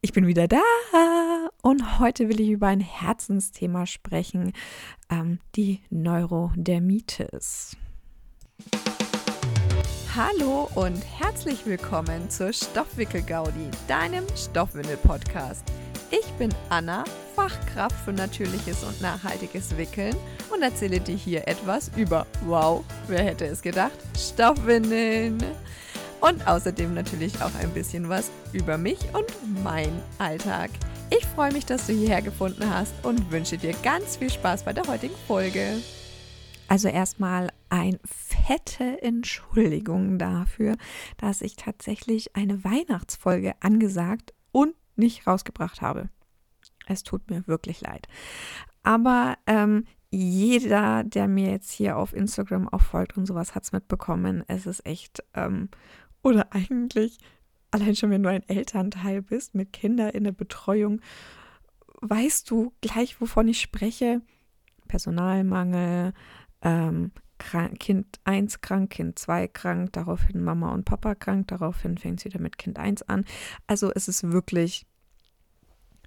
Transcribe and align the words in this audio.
Ich 0.00 0.12
bin 0.12 0.28
wieder 0.28 0.46
da 0.46 0.62
und 1.60 1.98
heute 1.98 2.28
will 2.28 2.40
ich 2.40 2.50
über 2.50 2.68
ein 2.68 2.78
Herzensthema 2.78 3.84
sprechen, 3.84 4.52
ähm, 5.10 5.40
die 5.56 5.80
Neurodermitis. 5.90 7.76
Hallo 10.14 10.68
und 10.76 11.02
herzlich 11.18 11.66
willkommen 11.66 12.30
zur 12.30 12.52
Stoffwickel-Gaudi, 12.52 13.72
deinem 13.88 14.24
Stoffwindel-Podcast. 14.36 15.64
Ich 16.12 16.26
bin 16.38 16.54
Anna, 16.68 17.02
Fachkraft 17.34 17.96
für 18.04 18.12
natürliches 18.12 18.84
und 18.84 19.00
nachhaltiges 19.00 19.76
Wickeln 19.76 20.14
und 20.50 20.62
erzähle 20.62 21.00
dir 21.00 21.16
hier 21.16 21.48
etwas 21.48 21.90
über, 21.96 22.24
wow, 22.46 22.84
wer 23.08 23.24
hätte 23.24 23.46
es 23.46 23.60
gedacht, 23.62 23.98
Stoffwindeln 24.16 25.42
und 26.20 26.46
außerdem 26.46 26.94
natürlich 26.94 27.40
auch 27.42 27.54
ein 27.60 27.70
bisschen 27.70 28.08
was 28.08 28.30
über 28.52 28.78
mich 28.78 28.98
und 29.14 29.62
mein 29.62 29.92
Alltag. 30.18 30.70
Ich 31.10 31.24
freue 31.26 31.52
mich, 31.52 31.64
dass 31.64 31.86
du 31.86 31.92
hierher 31.92 32.22
gefunden 32.22 32.68
hast 32.68 32.92
und 33.04 33.30
wünsche 33.30 33.56
dir 33.56 33.74
ganz 33.82 34.16
viel 34.16 34.30
Spaß 34.30 34.64
bei 34.64 34.72
der 34.72 34.86
heutigen 34.86 35.14
Folge. 35.26 35.80
Also 36.68 36.88
erstmal 36.88 37.50
ein 37.70 37.98
fette 38.04 39.00
Entschuldigung 39.02 40.18
dafür, 40.18 40.76
dass 41.16 41.40
ich 41.40 41.56
tatsächlich 41.56 42.36
eine 42.36 42.62
Weihnachtsfolge 42.62 43.54
angesagt 43.60 44.34
und 44.52 44.74
nicht 44.96 45.26
rausgebracht 45.26 45.80
habe. 45.80 46.10
Es 46.86 47.02
tut 47.02 47.30
mir 47.30 47.46
wirklich 47.46 47.80
leid. 47.80 48.06
Aber 48.82 49.36
ähm, 49.46 49.84
jeder, 50.10 51.04
der 51.04 51.28
mir 51.28 51.50
jetzt 51.50 51.70
hier 51.70 51.96
auf 51.96 52.14
Instagram 52.14 52.68
auch 52.68 52.82
folgt 52.82 53.16
und 53.16 53.26
sowas, 53.26 53.54
hat 53.54 53.64
es 53.64 53.72
mitbekommen. 53.72 54.44
Es 54.46 54.66
ist 54.66 54.84
echt 54.86 55.22
ähm, 55.34 55.68
oder 56.22 56.52
eigentlich, 56.52 57.18
allein 57.70 57.96
schon, 57.96 58.10
wenn 58.10 58.22
du 58.22 58.30
ein 58.30 58.48
Elternteil 58.48 59.22
bist 59.22 59.54
mit 59.54 59.72
Kindern 59.72 60.10
in 60.10 60.24
der 60.24 60.32
Betreuung, 60.32 61.00
weißt 62.00 62.50
du 62.50 62.72
gleich, 62.80 63.20
wovon 63.20 63.48
ich 63.48 63.60
spreche. 63.60 64.22
Personalmangel, 64.86 66.12
ähm, 66.62 67.12
Kind 67.78 68.18
1 68.24 68.60
krank, 68.60 68.90
Kind 68.90 69.18
2 69.18 69.48
krank, 69.48 69.92
daraufhin 69.92 70.42
Mama 70.42 70.72
und 70.72 70.84
Papa 70.84 71.14
krank, 71.14 71.48
daraufhin 71.48 71.96
fängt 71.96 72.18
es 72.18 72.24
wieder 72.24 72.40
mit 72.40 72.58
Kind 72.58 72.78
1 72.78 73.02
an. 73.02 73.24
Also 73.66 73.92
es 73.94 74.08
ist 74.08 74.32
wirklich, 74.32 74.86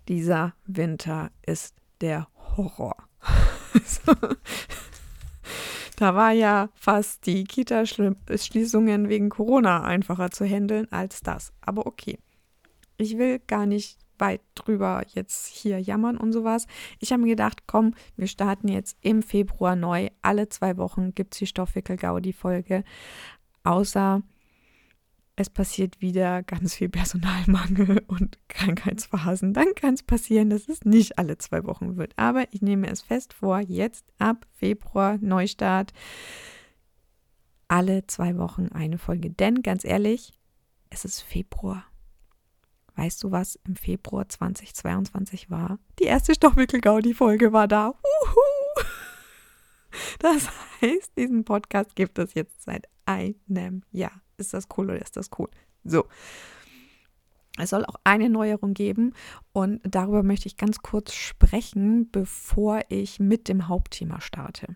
dieser 0.08 0.54
Winter 0.66 1.32
ist 1.46 1.76
der 2.02 2.28
Horror. 2.36 2.96
Da 6.02 6.16
war 6.16 6.32
ja 6.32 6.70
fast 6.74 7.28
die 7.28 7.44
Kita-Schließungen 7.44 9.08
wegen 9.08 9.30
Corona 9.30 9.84
einfacher 9.84 10.32
zu 10.32 10.46
handeln 10.46 10.92
als 10.92 11.22
das. 11.22 11.54
Aber 11.62 11.86
okay. 11.86 12.18
Ich 12.98 13.20
will 13.20 13.38
gar 13.38 13.68
nicht 13.68 14.00
weit 14.18 14.42
drüber 14.56 15.04
jetzt 15.10 15.46
hier 15.46 15.80
jammern 15.80 16.18
und 16.18 16.34
sowas. 16.34 16.66
Ich 16.98 17.12
habe 17.12 17.22
mir 17.22 17.30
gedacht, 17.30 17.68
komm, 17.68 17.94
wir 18.18 18.26
starten 18.26 18.68
jetzt 18.68 18.98
im 19.02 19.22
Februar 19.22 19.76
neu. 19.76 20.08
Alle 20.24 20.50
zwei 20.50 20.76
Wochen 20.78 21.14
gibt 21.14 21.36
es 21.36 21.38
die 21.38 21.46
Stoffwickel-Gaudi-Folge. 21.46 22.84
Außer 23.64 24.24
es 25.36 25.50
passiert 25.50 26.02
wieder 26.02 26.44
ganz 26.44 26.76
viel 26.76 26.90
Personalmangel 26.90 28.04
und 28.08 28.38
Krankheitsphasen, 28.48 29.54
dann 29.54 29.74
kann 29.76 29.94
es 29.94 30.04
passieren, 30.04 30.50
dass 30.50 30.68
es 30.68 30.84
nicht 30.84 31.18
alle 31.18 31.38
zwei 31.38 31.64
Wochen 31.66 31.98
wird. 31.98 32.14
Aber 32.18 32.46
ich 32.52 32.62
nehme 32.62 32.90
es 32.90 33.02
fest 33.02 33.34
vor, 33.34 33.60
jetzt 33.60 34.06
ab 34.20 34.46
Februar 34.52 35.18
Neustart, 35.20 35.94
alle 37.68 38.06
zwei 38.08 38.38
Wochen 38.38 38.68
eine 38.68 38.98
Folge. 38.98 39.30
Denn 39.30 39.62
ganz 39.62 39.86
ehrlich, 39.86 40.34
es 40.90 41.06
ist 41.06 41.22
Februar. 41.22 41.86
Weißt 42.96 43.24
du, 43.24 43.32
was 43.32 43.56
im 43.66 43.78
Februar 43.78 44.28
2022 44.28 45.50
war? 45.50 45.80
Die 46.00 46.04
erste 46.04 46.36
Stoffwickel-Gaudi-Folge 46.36 47.54
war 47.54 47.68
da. 47.68 47.90
Uhu. 47.90 48.86
Das 50.20 50.48
heißt, 50.82 51.18
diesen 51.18 51.44
Podcast 51.44 51.98
gibt 51.98 52.18
es 52.18 52.34
jetzt 52.34 52.64
seit 52.64 52.88
einem 53.06 53.84
Jahr. 53.92 54.22
Ist 54.42 54.54
das 54.54 54.68
cool 54.78 54.86
oder 54.86 55.02
ist 55.02 55.16
das 55.16 55.30
cool? 55.38 55.50
So. 55.84 56.06
Es 57.58 57.70
soll 57.70 57.86
auch 57.86 57.96
eine 58.04 58.30
Neuerung 58.30 58.74
geben 58.74 59.14
und 59.52 59.82
darüber 59.84 60.24
möchte 60.24 60.48
ich 60.48 60.58
ganz 60.58 60.80
kurz 60.80 61.14
sprechen, 61.14 62.10
bevor 62.10 62.82
ich 62.90 63.20
mit 63.20 63.50
dem 63.50 63.68
Hauptthema 63.68 64.22
starte. 64.22 64.76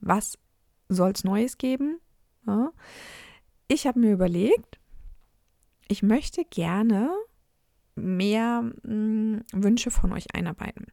Was 0.00 0.38
soll 0.88 1.12
es 1.12 1.24
Neues 1.24 1.58
geben? 1.58 1.98
Ja. 2.46 2.70
Ich 3.66 3.86
habe 3.86 3.98
mir 3.98 4.12
überlegt, 4.12 4.78
ich 5.88 6.02
möchte 6.02 6.44
gerne 6.44 7.10
mehr 7.96 8.62
mh, 8.62 8.72
hm, 8.84 9.44
Wünsche 9.52 9.90
von 9.90 10.12
euch 10.12 10.34
einarbeiten. 10.34 10.86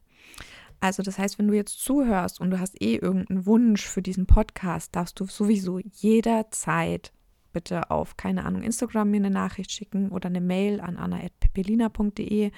Also 0.80 1.02
das 1.02 1.18
heißt, 1.18 1.38
wenn 1.38 1.48
du 1.48 1.54
jetzt 1.54 1.82
zuhörst 1.82 2.40
und 2.40 2.50
du 2.50 2.60
hast 2.60 2.80
eh 2.82 2.96
irgendeinen 2.96 3.46
Wunsch 3.46 3.86
für 3.86 4.02
diesen 4.02 4.26
Podcast, 4.26 4.94
darfst 4.94 5.18
du 5.18 5.24
sowieso 5.24 5.78
jederzeit 5.78 7.13
bitte 7.54 7.90
auf, 7.90 8.18
keine 8.18 8.44
Ahnung, 8.44 8.62
Instagram 8.62 9.10
mir 9.10 9.16
eine 9.16 9.30
Nachricht 9.30 9.72
schicken 9.72 10.10
oder 10.10 10.26
eine 10.26 10.42
Mail 10.42 10.82
an 10.82 10.98
anna.pepelina.de. 10.98 12.50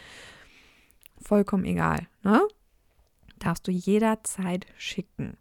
Vollkommen 1.22 1.64
egal, 1.64 2.08
ne? 2.24 2.42
Darfst 3.38 3.68
du 3.68 3.70
jederzeit 3.70 4.66
schicken. 4.76 5.36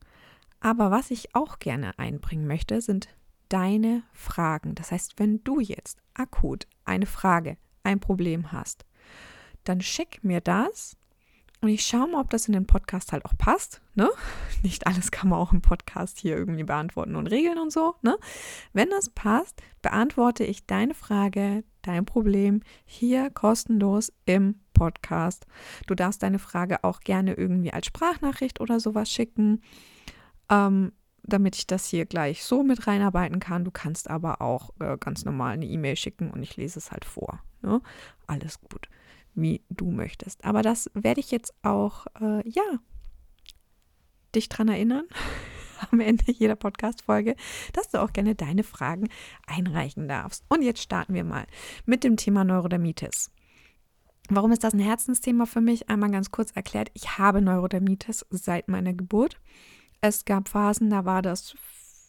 Aber 0.60 0.92
was 0.92 1.10
ich 1.10 1.34
auch 1.34 1.58
gerne 1.60 1.98
einbringen 1.98 2.46
möchte, 2.46 2.82
sind 2.82 3.08
deine 3.50 4.04
Fragen. 4.12 4.76
Das 4.76 4.92
heißt, 4.92 5.18
wenn 5.18 5.44
du 5.44 5.60
jetzt 5.60 6.00
akut 6.14 6.68
eine 6.84 7.06
Frage, 7.06 7.58
ein 7.84 8.00
Problem 8.00 8.52
hast, 8.52 8.86
dann 9.64 9.82
schick 9.82 10.24
mir 10.24 10.42
das 10.42 10.98
und 11.66 11.72
ich 11.72 11.84
schaue 11.84 12.08
mal, 12.08 12.22
ob 12.22 12.30
das 12.30 12.48
in 12.48 12.54
den 12.54 12.68
Podcast 12.68 13.12
halt 13.12 13.26
auch 13.26 13.36
passt. 13.38 13.82
Ne? 13.96 14.08
Nicht 14.64 14.86
alles 14.86 15.10
kann 15.10 15.30
man 15.30 15.40
auch 15.40 15.52
im 15.52 15.62
Podcast 15.62 16.20
hier 16.20 16.38
irgendwie 16.38 16.64
beantworten 16.64 17.16
und 17.16 17.26
regeln 17.28 17.58
und 17.58 17.72
so. 17.72 17.96
Ne? 18.04 18.18
Wenn 18.72 18.92
das 18.92 19.10
passt, 19.10 19.64
beantworte 19.82 20.44
ich 20.44 20.68
deine 20.68 20.94
Frage, 20.94 21.64
dein 21.82 22.06
Problem 22.06 22.62
hier 22.86 23.32
kostenlos 23.32 24.14
im 24.26 24.60
Podcast. 24.74 25.48
Du 25.88 25.96
darfst 25.96 26.22
deine 26.22 26.38
Frage 26.38 26.84
auch 26.84 27.00
gerne 27.00 27.34
irgendwie 27.34 27.74
als 27.74 27.88
Sprachnachricht 27.88 28.62
oder 28.62 28.80
sowas 28.80 29.10
schicken, 29.10 29.64
ähm, 30.50 30.92
damit 31.24 31.56
ich 31.56 31.66
das 31.66 31.88
hier 31.88 32.06
gleich 32.06 32.44
so 32.44 32.62
mit 32.62 32.86
reinarbeiten 32.86 33.40
kann. 33.40 33.66
Du 33.66 33.72
kannst 33.72 34.12
aber 34.12 34.40
auch 34.40 34.70
äh, 34.80 34.98
ganz 35.00 35.26
normal 35.26 35.54
eine 35.54 35.66
E-Mail 35.66 35.96
schicken 35.96 36.30
und 36.30 36.44
ich 36.44 36.58
lese 36.58 36.78
es 36.78 36.92
halt 36.92 37.06
vor. 37.06 37.40
Ne? 37.64 37.82
Alles 38.28 38.60
gut 38.62 38.88
wie 39.36 39.64
du 39.70 39.92
möchtest. 39.92 40.44
Aber 40.44 40.62
das 40.62 40.90
werde 40.94 41.20
ich 41.20 41.32
jetzt 41.32 41.54
auch, 41.64 42.08
äh, 42.20 42.48
ja, 42.50 42.64
dich 44.34 44.50
dran 44.50 44.68
erinnern, 44.68 45.06
am 45.92 46.00
Ende 46.00 46.32
jeder 46.32 46.56
Podcast-Folge, 46.56 47.36
dass 47.74 47.90
du 47.90 48.02
auch 48.02 48.14
gerne 48.14 48.36
deine 48.36 48.64
Fragen 48.64 49.10
einreichen 49.48 50.08
darfst. 50.08 50.44
Und 50.50 50.62
jetzt 50.62 50.82
starten 50.82 51.14
wir 51.14 51.24
mal 51.24 51.46
mit 51.86 52.04
dem 52.04 52.18
Thema 52.18 52.44
Neurodermitis. 52.44 53.32
Warum 54.30 54.52
ist 54.52 54.64
das 54.64 54.74
ein 54.74 54.80
Herzensthema 54.80 55.46
für 55.46 55.62
mich? 55.62 55.90
Einmal 55.90 56.10
ganz 56.10 56.32
kurz 56.32 56.52
erklärt, 56.52 56.90
ich 56.94 57.20
habe 57.20 57.42
Neurodermitis 57.42 58.26
seit 58.32 58.68
meiner 58.68 58.94
Geburt. 58.94 59.40
Es 60.02 60.26
gab 60.26 60.50
Phasen, 60.50 60.90
da 60.90 61.06
war 61.06 61.22
das 61.22 61.56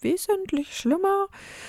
wesentlich 0.03 0.77
schlimmer. 0.77 1.29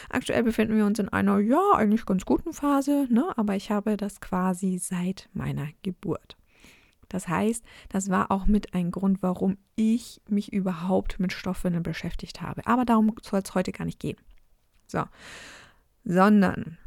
Aktuell 0.10 0.44
befinden 0.44 0.78
wir 0.78 0.86
uns 0.86 1.00
in 1.00 1.10
einer, 1.10 1.40
ja, 1.40 1.74
eigentlich 1.76 2.06
ganz 2.06 2.26
guten 2.26 2.54
Phase, 2.54 3.08
ne? 3.10 3.34
aber 3.38 3.56
ich 3.56 3.72
habe 3.72 3.98
das 3.98 4.22
quasi 4.22 4.78
seit 4.78 5.30
meiner 5.34 5.68
Geburt. 5.84 6.38
Das 7.10 7.28
heißt, 7.28 7.64
das 7.90 8.10
war 8.10 8.32
auch 8.32 8.48
mit 8.48 8.74
ein 8.74 8.92
Grund, 8.92 9.24
warum 9.24 9.58
ich 9.76 10.22
mich 10.28 10.52
überhaupt 10.52 11.20
mit 11.20 11.32
Stoffwindeln 11.32 11.84
beschäftigt 11.84 12.42
habe. 12.42 12.66
Aber 12.66 12.86
darum 12.86 13.16
soll 13.22 13.42
es 13.44 13.56
heute 13.56 13.72
gar 13.72 13.86
nicht 13.86 14.00
gehen. 14.00 14.18
So, 14.88 15.04
sondern 16.04 16.78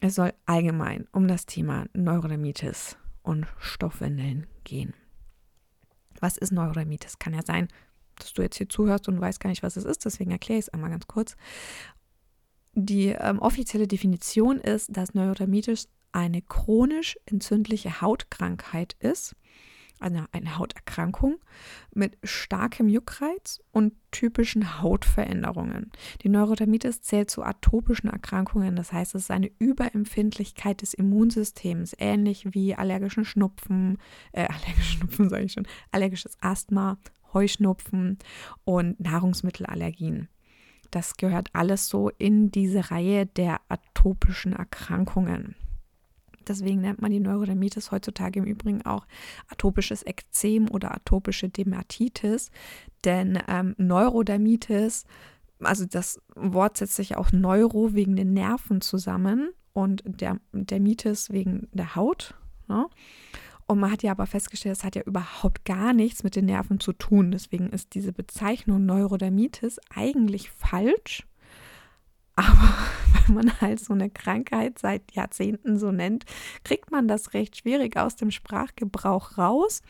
es 0.00 0.14
soll 0.14 0.32
allgemein 0.44 1.06
um 1.12 1.26
das 1.26 1.46
Thema 1.46 1.86
Neurodermitis 1.94 2.96
und 3.22 3.46
Stoffwindeln 3.58 4.46
gehen. 4.64 4.94
Was 6.20 6.36
ist 6.36 6.52
Neurodermitis? 6.52 7.18
Kann 7.18 7.34
ja 7.34 7.42
sein, 7.42 7.68
dass 8.18 8.32
du 8.32 8.42
jetzt 8.42 8.56
hier 8.56 8.68
zuhörst 8.68 9.08
und 9.08 9.20
weißt 9.20 9.40
gar 9.40 9.50
nicht, 9.50 9.62
was 9.62 9.76
es 9.76 9.84
ist. 9.84 10.04
Deswegen 10.04 10.30
erkläre 10.30 10.58
ich 10.58 10.66
es 10.66 10.68
einmal 10.68 10.90
ganz 10.90 11.06
kurz. 11.06 11.36
Die 12.74 13.08
ähm, 13.08 13.38
offizielle 13.38 13.88
Definition 13.88 14.58
ist, 14.58 14.94
dass 14.94 15.14
Neurodermitis 15.14 15.88
eine 16.12 16.42
chronisch 16.42 17.18
entzündliche 17.26 18.00
Hautkrankheit 18.00 18.96
ist, 19.00 19.34
eine, 19.98 20.26
eine 20.32 20.58
Hauterkrankung 20.58 21.36
mit 21.94 22.18
starkem 22.22 22.88
Juckreiz 22.88 23.60
und 23.70 23.94
typischen 24.10 24.80
Hautveränderungen. 24.82 25.90
Die 26.22 26.28
Neurodermitis 26.28 27.00
zählt 27.00 27.30
zu 27.30 27.42
atopischen 27.42 28.10
Erkrankungen, 28.10 28.76
das 28.76 28.92
heißt, 28.92 29.14
es 29.14 29.22
ist 29.22 29.30
eine 29.30 29.50
Überempfindlichkeit 29.58 30.82
des 30.82 30.94
Immunsystems, 30.94 31.94
ähnlich 31.98 32.54
wie 32.54 32.74
allergischen 32.74 33.24
Schnupfen, 33.24 33.98
äh, 34.32 34.42
allergische 34.48 34.98
Schnupfen 34.98 35.28
sage 35.28 35.44
ich 35.44 35.52
schon, 35.52 35.66
allergisches 35.92 36.36
Asthma 36.40 36.98
Heuschnupfen 37.36 38.18
und 38.64 38.98
Nahrungsmittelallergien. 38.98 40.28
Das 40.90 41.18
gehört 41.18 41.50
alles 41.52 41.88
so 41.88 42.10
in 42.16 42.50
diese 42.50 42.90
Reihe 42.90 43.26
der 43.26 43.60
atopischen 43.68 44.54
Erkrankungen. 44.54 45.54
Deswegen 46.48 46.80
nennt 46.80 47.02
man 47.02 47.10
die 47.10 47.20
Neurodermitis 47.20 47.90
heutzutage 47.90 48.38
im 48.38 48.46
Übrigen 48.46 48.86
auch 48.86 49.06
atopisches 49.48 50.06
Ekzem 50.06 50.70
oder 50.70 50.94
atopische 50.94 51.50
Dermatitis. 51.50 52.50
Denn 53.04 53.38
ähm, 53.48 53.74
Neurodermitis, 53.76 55.04
also 55.60 55.84
das 55.84 56.18
Wort 56.34 56.78
setzt 56.78 56.96
sich 56.96 57.16
auch 57.16 57.32
Neuro 57.32 57.92
wegen 57.92 58.16
den 58.16 58.32
Nerven 58.32 58.80
zusammen 58.80 59.50
und 59.74 60.02
der 60.06 60.38
Dermitis 60.52 61.30
wegen 61.30 61.68
der 61.72 61.96
Haut. 61.96 62.34
Ne? 62.68 62.86
Und 63.66 63.80
man 63.80 63.90
hat 63.90 64.02
ja 64.04 64.12
aber 64.12 64.26
festgestellt, 64.26 64.76
es 64.76 64.84
hat 64.84 64.94
ja 64.94 65.02
überhaupt 65.02 65.64
gar 65.64 65.92
nichts 65.92 66.22
mit 66.22 66.36
den 66.36 66.46
Nerven 66.46 66.78
zu 66.78 66.92
tun. 66.92 67.32
Deswegen 67.32 67.70
ist 67.70 67.94
diese 67.94 68.12
Bezeichnung 68.12 68.86
Neurodermitis 68.86 69.80
eigentlich 69.92 70.50
falsch. 70.50 71.26
Aber 72.36 72.74
wenn 73.26 73.34
man 73.34 73.60
halt 73.60 73.80
so 73.80 73.92
eine 73.92 74.08
Krankheit 74.08 74.78
seit 74.78 75.12
Jahrzehnten 75.12 75.78
so 75.78 75.90
nennt, 75.90 76.24
kriegt 76.62 76.92
man 76.92 77.08
das 77.08 77.34
recht 77.34 77.56
schwierig 77.56 77.96
aus 77.96 78.14
dem 78.14 78.30
Sprachgebrauch 78.30 79.36
raus. 79.36 79.82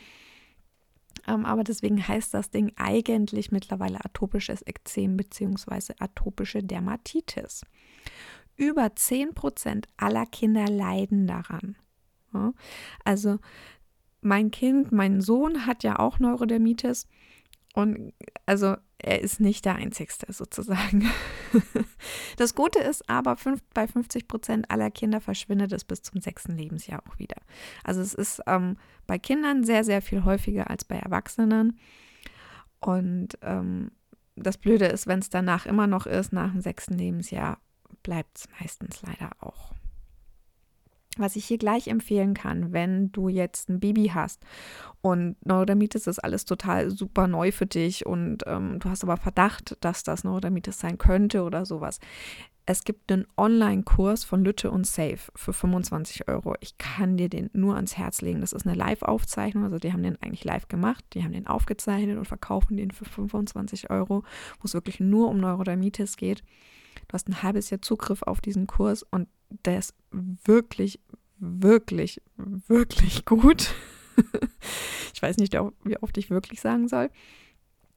Ähm, 1.26 1.44
aber 1.44 1.64
deswegen 1.64 2.06
heißt 2.06 2.32
das 2.32 2.50
Ding 2.50 2.72
eigentlich 2.76 3.50
mittlerweile 3.50 4.02
atopisches 4.04 4.62
Ekzem 4.62 5.18
bzw. 5.18 5.94
atopische 5.98 6.62
Dermatitis. 6.62 7.62
Über 8.56 8.86
10% 8.86 9.84
aller 9.98 10.24
Kinder 10.24 10.66
leiden 10.66 11.26
daran. 11.26 11.76
Ja? 12.36 12.52
Also 13.04 13.38
mein 14.20 14.50
Kind, 14.50 14.92
mein 14.92 15.20
Sohn 15.20 15.66
hat 15.66 15.82
ja 15.82 15.98
auch 15.98 16.18
Neurodermitis 16.18 17.06
und 17.74 18.12
also 18.46 18.76
er 18.98 19.20
ist 19.20 19.40
nicht 19.40 19.64
der 19.64 19.76
Einzigste 19.76 20.32
sozusagen. 20.32 21.08
Das 22.36 22.54
Gute 22.54 22.80
ist 22.80 23.08
aber, 23.08 23.36
bei 23.72 23.86
50 23.86 24.28
Prozent 24.28 24.70
aller 24.70 24.90
Kinder 24.90 25.22
verschwindet 25.22 25.72
es 25.72 25.84
bis 25.84 26.02
zum 26.02 26.20
sechsten 26.20 26.56
Lebensjahr 26.56 27.02
auch 27.08 27.18
wieder. 27.18 27.36
Also 27.82 28.02
es 28.02 28.12
ist 28.12 28.42
ähm, 28.46 28.76
bei 29.06 29.18
Kindern 29.18 29.64
sehr, 29.64 29.84
sehr 29.84 30.02
viel 30.02 30.24
häufiger 30.24 30.68
als 30.68 30.84
bei 30.84 30.96
Erwachsenen. 30.96 31.78
Und 32.80 33.38
ähm, 33.40 33.90
das 34.34 34.58
Blöde 34.58 34.86
ist, 34.86 35.06
wenn 35.06 35.20
es 35.20 35.30
danach 35.30 35.64
immer 35.64 35.86
noch 35.86 36.04
ist, 36.06 36.32
nach 36.32 36.52
dem 36.52 36.60
sechsten 36.60 36.98
Lebensjahr, 36.98 37.58
bleibt 38.02 38.36
es 38.38 38.48
meistens 38.60 39.00
leider 39.02 39.30
auch. 39.40 39.72
Was 41.16 41.36
ich 41.36 41.46
hier 41.46 41.58
gleich 41.58 41.88
empfehlen 41.88 42.34
kann, 42.34 42.72
wenn 42.72 43.10
du 43.12 43.28
jetzt 43.28 43.68
ein 43.68 43.80
Baby 43.80 44.10
hast 44.14 44.42
und 45.00 45.36
Neurodermitis 45.46 46.06
ist 46.06 46.18
alles 46.18 46.44
total 46.44 46.90
super 46.90 47.26
neu 47.26 47.52
für 47.52 47.66
dich 47.66 48.06
und 48.06 48.44
ähm, 48.46 48.78
du 48.78 48.90
hast 48.90 49.02
aber 49.02 49.16
Verdacht, 49.16 49.76
dass 49.80 50.02
das 50.02 50.24
Neurodermitis 50.24 50.78
sein 50.78 50.98
könnte 50.98 51.42
oder 51.42 51.64
sowas. 51.64 52.00
Es 52.68 52.82
gibt 52.82 53.12
einen 53.12 53.28
Online-Kurs 53.36 54.24
von 54.24 54.44
Lütte 54.44 54.72
und 54.72 54.88
Safe 54.88 55.20
für 55.36 55.52
25 55.52 56.26
Euro. 56.26 56.56
Ich 56.58 56.76
kann 56.78 57.16
dir 57.16 57.28
den 57.28 57.48
nur 57.52 57.76
ans 57.76 57.96
Herz 57.96 58.22
legen. 58.22 58.40
Das 58.40 58.52
ist 58.52 58.66
eine 58.66 58.74
Live-Aufzeichnung, 58.74 59.62
also 59.62 59.78
die 59.78 59.92
haben 59.92 60.02
den 60.02 60.20
eigentlich 60.20 60.42
live 60.42 60.66
gemacht. 60.66 61.04
Die 61.14 61.22
haben 61.22 61.30
den 61.30 61.46
aufgezeichnet 61.46 62.18
und 62.18 62.24
verkaufen 62.24 62.76
den 62.76 62.90
für 62.90 63.04
25 63.04 63.88
Euro, 63.90 64.24
wo 64.58 64.64
es 64.64 64.74
wirklich 64.74 64.98
nur 64.98 65.28
um 65.28 65.38
Neurodermitis 65.38 66.16
geht. 66.16 66.42
Du 67.08 67.14
hast 67.14 67.28
ein 67.28 67.42
halbes 67.42 67.70
Jahr 67.70 67.82
Zugriff 67.82 68.22
auf 68.22 68.40
diesen 68.40 68.66
Kurs 68.66 69.02
und 69.02 69.28
der 69.64 69.78
ist 69.78 69.94
wirklich, 70.10 71.00
wirklich, 71.38 72.20
wirklich 72.36 73.24
gut. 73.24 73.74
ich 75.14 75.22
weiß 75.22 75.36
nicht, 75.36 75.54
wie 75.84 75.98
oft 75.98 76.16
ich 76.18 76.30
wirklich 76.30 76.60
sagen 76.60 76.88
soll. 76.88 77.10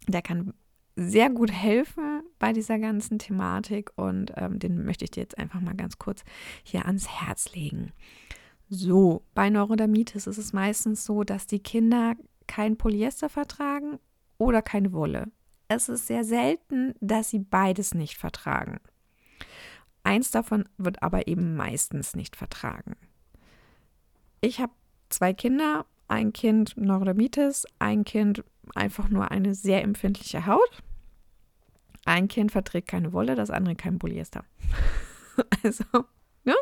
Der 0.08 0.22
kann 0.22 0.54
sehr 0.96 1.30
gut 1.30 1.52
helfen 1.52 2.24
bei 2.40 2.52
dieser 2.52 2.78
ganzen 2.78 3.20
Thematik 3.20 3.92
und 3.96 4.34
ähm, 4.36 4.60
den 4.60 4.84
möchte 4.84 5.06
ich 5.06 5.12
dir 5.12 5.22
jetzt 5.22 5.38
einfach 5.38 5.62
mal 5.62 5.76
ganz 5.76 5.98
kurz 5.98 6.24
hier 6.64 6.86
ans 6.86 7.08
Herz 7.08 7.54
legen. 7.54 7.94
So, 8.70 9.24
bei 9.34 9.50
Neurodermitis 9.50 10.28
ist 10.28 10.38
es 10.38 10.54
meistens 10.54 11.06
so, 11.06 11.24
dass 11.24 11.48
die 11.48 11.60
Kinder 11.60 12.16
kein 12.48 12.78
Polyester 12.78 13.30
vertragen 13.30 14.00
oder 14.38 14.62
keine 14.62 14.92
Wolle. 14.92 15.32
Es 15.70 15.88
ist 15.88 16.08
sehr 16.08 16.24
selten, 16.24 16.94
dass 17.00 17.30
sie 17.30 17.40
beides 17.40 17.94
nicht 17.94 18.18
vertragen. 18.18 18.80
Eins 20.04 20.32
davon 20.32 20.68
wird 20.78 21.04
aber 21.04 21.28
eben 21.28 21.56
meistens 21.56 22.16
nicht 22.16 22.36
vertragen. 22.36 22.96
Ich 24.42 24.60
habe 24.60 24.72
zwei 25.10 25.34
Kinder, 25.34 25.86
ein 26.08 26.34
Kind 26.34 26.76
Neurodermitis, 26.78 27.66
ein 27.78 28.06
Kind 28.06 28.44
einfach 28.76 29.10
nur 29.10 29.32
eine 29.32 29.54
sehr 29.54 29.84
empfindliche 29.84 30.46
Haut. 30.46 30.84
Ein 32.06 32.28
Kind 32.28 32.52
verträgt 32.52 32.88
keine 32.88 33.14
Wolle, 33.14 33.36
das 33.36 33.52
andere 33.52 33.76
kein 33.76 34.00
Polyester. 34.00 34.46
also, 35.64 35.84
ne? 36.44 36.56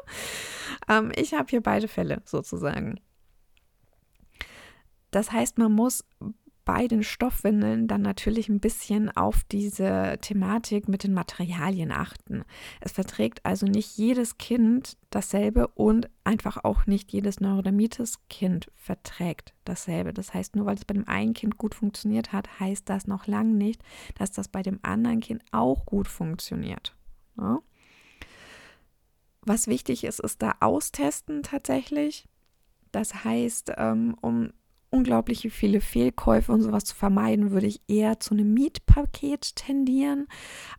Ähm, 0.90 1.12
ich 1.16 1.34
habe 1.34 1.50
hier 1.50 1.62
beide 1.62 1.88
Fälle 1.88 2.22
sozusagen. 2.26 3.00
Das 5.12 5.32
heißt, 5.32 5.58
man 5.58 5.72
muss 5.72 6.04
bei 6.68 6.90
den 6.90 7.02
Stoffwindeln 7.02 7.88
dann 7.88 8.02
natürlich 8.02 8.50
ein 8.50 8.60
bisschen 8.60 9.10
auf 9.16 9.46
diese 9.46 10.18
Thematik 10.20 10.90
mit 10.90 11.06
den 11.06 11.14
Materialien 11.14 11.94
achten. 11.94 12.44
Es 12.82 12.92
verträgt 12.92 13.46
also 13.46 13.66
nicht 13.66 13.98
jedes 13.98 14.38
Kind 14.38 14.98
dasselbe 15.10 15.70
und 15.70 16.10
einfach 16.26 16.66
auch 16.66 16.86
nicht 16.86 17.14
jedes 17.14 17.40
Neurodermitis-Kind 17.40 18.70
verträgt 18.76 19.54
dasselbe. 19.64 20.12
Das 20.12 20.34
heißt, 20.34 20.58
nur 20.58 20.66
weil 20.66 20.76
es 20.76 20.84
bei 20.84 20.94
dem 20.94 21.08
einen 21.08 21.34
Kind 21.34 21.58
gut 21.58 21.74
funktioniert 21.74 22.34
hat, 22.34 22.60
heißt 22.60 22.90
das 22.90 23.08
noch 23.08 23.28
lange 23.28 23.54
nicht, 23.54 23.82
dass 24.18 24.34
das 24.34 24.50
bei 24.50 24.62
dem 24.62 24.80
anderen 24.82 25.22
Kind 25.22 25.46
auch 25.52 25.86
gut 25.86 26.10
funktioniert. 26.10 26.98
Ja? 27.40 27.60
Was 29.44 29.68
wichtig 29.68 30.04
ist, 30.04 30.20
ist 30.20 30.42
da 30.42 30.56
austesten 30.60 31.44
tatsächlich. 31.44 32.28
Das 32.92 33.24
heißt, 33.24 33.72
ähm, 33.78 34.18
um 34.20 34.52
unglaublich 34.98 35.48
viele 35.52 35.80
Fehlkäufe 35.80 36.52
und 36.52 36.62
sowas 36.62 36.86
zu 36.86 36.96
vermeiden, 36.96 37.52
würde 37.52 37.68
ich 37.68 37.82
eher 37.88 38.20
zu 38.20 38.34
einem 38.34 38.54
Mietpaket 38.54 39.56
tendieren, 39.56 40.28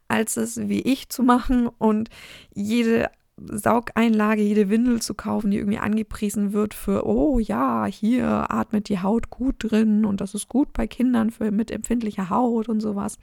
als 0.09 0.37
es 0.37 0.69
wie 0.69 0.81
ich 0.81 1.09
zu 1.09 1.23
machen 1.23 1.69
und 1.69 2.11
jede 2.53 3.11
Saugeinlage, 3.37 4.43
jede 4.43 4.69
Windel 4.69 5.01
zu 5.01 5.15
kaufen, 5.15 5.53
die 5.53 5.59
irgendwie 5.59 5.79
angepriesen 5.79 6.53
wird 6.53 6.75
für, 6.75 7.07
oh 7.07 7.39
ja, 7.39 7.87
hier 7.87 8.51
atmet 8.51 8.89
die 8.89 9.01
Haut 9.01 9.31
gut 9.31 9.57
drin 9.59 10.05
und 10.05 10.21
das 10.21 10.35
ist 10.35 10.49
gut 10.49 10.73
bei 10.73 10.89
Kindern 10.89 11.31
für, 11.31 11.53
mit 11.53 11.71
empfindlicher 11.71 12.31
Haut 12.31 12.69
und 12.69 12.81
sowas. 12.81 13.17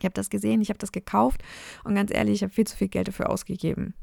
Ich 0.00 0.04
habe 0.04 0.14
das 0.14 0.30
gesehen, 0.30 0.60
ich 0.60 0.70
habe 0.70 0.78
das 0.78 0.90
gekauft 0.90 1.42
und 1.84 1.94
ganz 1.94 2.12
ehrlich, 2.12 2.34
ich 2.34 2.42
habe 2.42 2.52
viel 2.52 2.66
zu 2.66 2.76
viel 2.76 2.88
Geld 2.88 3.06
dafür 3.06 3.30
ausgegeben 3.30 3.94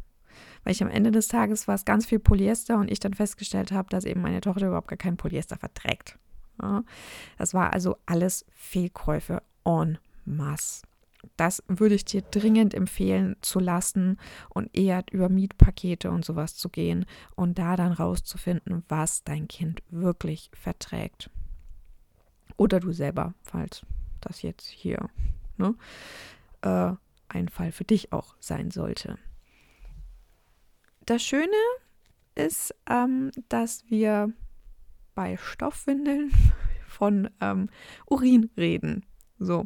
weil 0.63 0.73
ich 0.73 0.83
am 0.83 0.89
Ende 0.89 1.11
des 1.11 1.27
Tages 1.27 1.67
war 1.67 1.75
es 1.75 1.85
ganz 1.85 2.05
viel 2.05 2.19
Polyester 2.19 2.77
und 2.77 2.91
ich 2.91 2.99
dann 2.99 3.13
festgestellt 3.13 3.71
habe, 3.71 3.89
dass 3.89 4.05
eben 4.05 4.21
meine 4.21 4.41
Tochter 4.41 4.67
überhaupt 4.67 4.87
gar 4.87 4.97
kein 4.97 5.17
Polyester 5.17 5.57
verträgt. 5.57 6.17
Ja, 6.61 6.83
das 7.37 7.53
war 7.53 7.73
also 7.73 7.97
alles 8.05 8.45
Fehlkäufe 8.53 9.41
en 9.65 9.97
masse. 10.25 10.83
Das 11.35 11.63
würde 11.67 11.95
ich 11.95 12.05
dir 12.05 12.21
dringend 12.21 12.73
empfehlen 12.73 13.35
zu 13.41 13.59
lassen 13.59 14.17
und 14.49 14.69
eher 14.77 15.03
über 15.11 15.27
Mietpakete 15.27 16.11
und 16.11 16.23
sowas 16.23 16.55
zu 16.55 16.69
gehen 16.69 17.05
und 17.35 17.57
da 17.59 17.75
dann 17.75 17.91
rauszufinden, 17.91 18.83
was 18.87 19.23
dein 19.23 19.47
Kind 19.47 19.83
wirklich 19.89 20.49
verträgt. 20.53 21.29
Oder 22.55 22.79
du 22.79 22.91
selber, 22.91 23.33
falls 23.43 23.85
das 24.21 24.41
jetzt 24.41 24.67
hier 24.67 25.09
ne, 25.57 25.75
äh, 26.61 26.93
ein 27.27 27.49
Fall 27.49 27.71
für 27.71 27.85
dich 27.85 28.11
auch 28.11 28.35
sein 28.39 28.71
sollte. 28.71 29.17
Das 31.09 31.23
Schöne 31.23 31.47
ist, 32.35 32.75
ähm, 32.87 33.31
dass 33.47 33.83
wir 33.89 34.31
bei 35.15 35.37
Stoffwindeln 35.37 36.31
von 36.87 37.31
ähm, 37.41 37.69
Urin 38.05 38.51
reden. 38.55 39.07
So. 39.39 39.65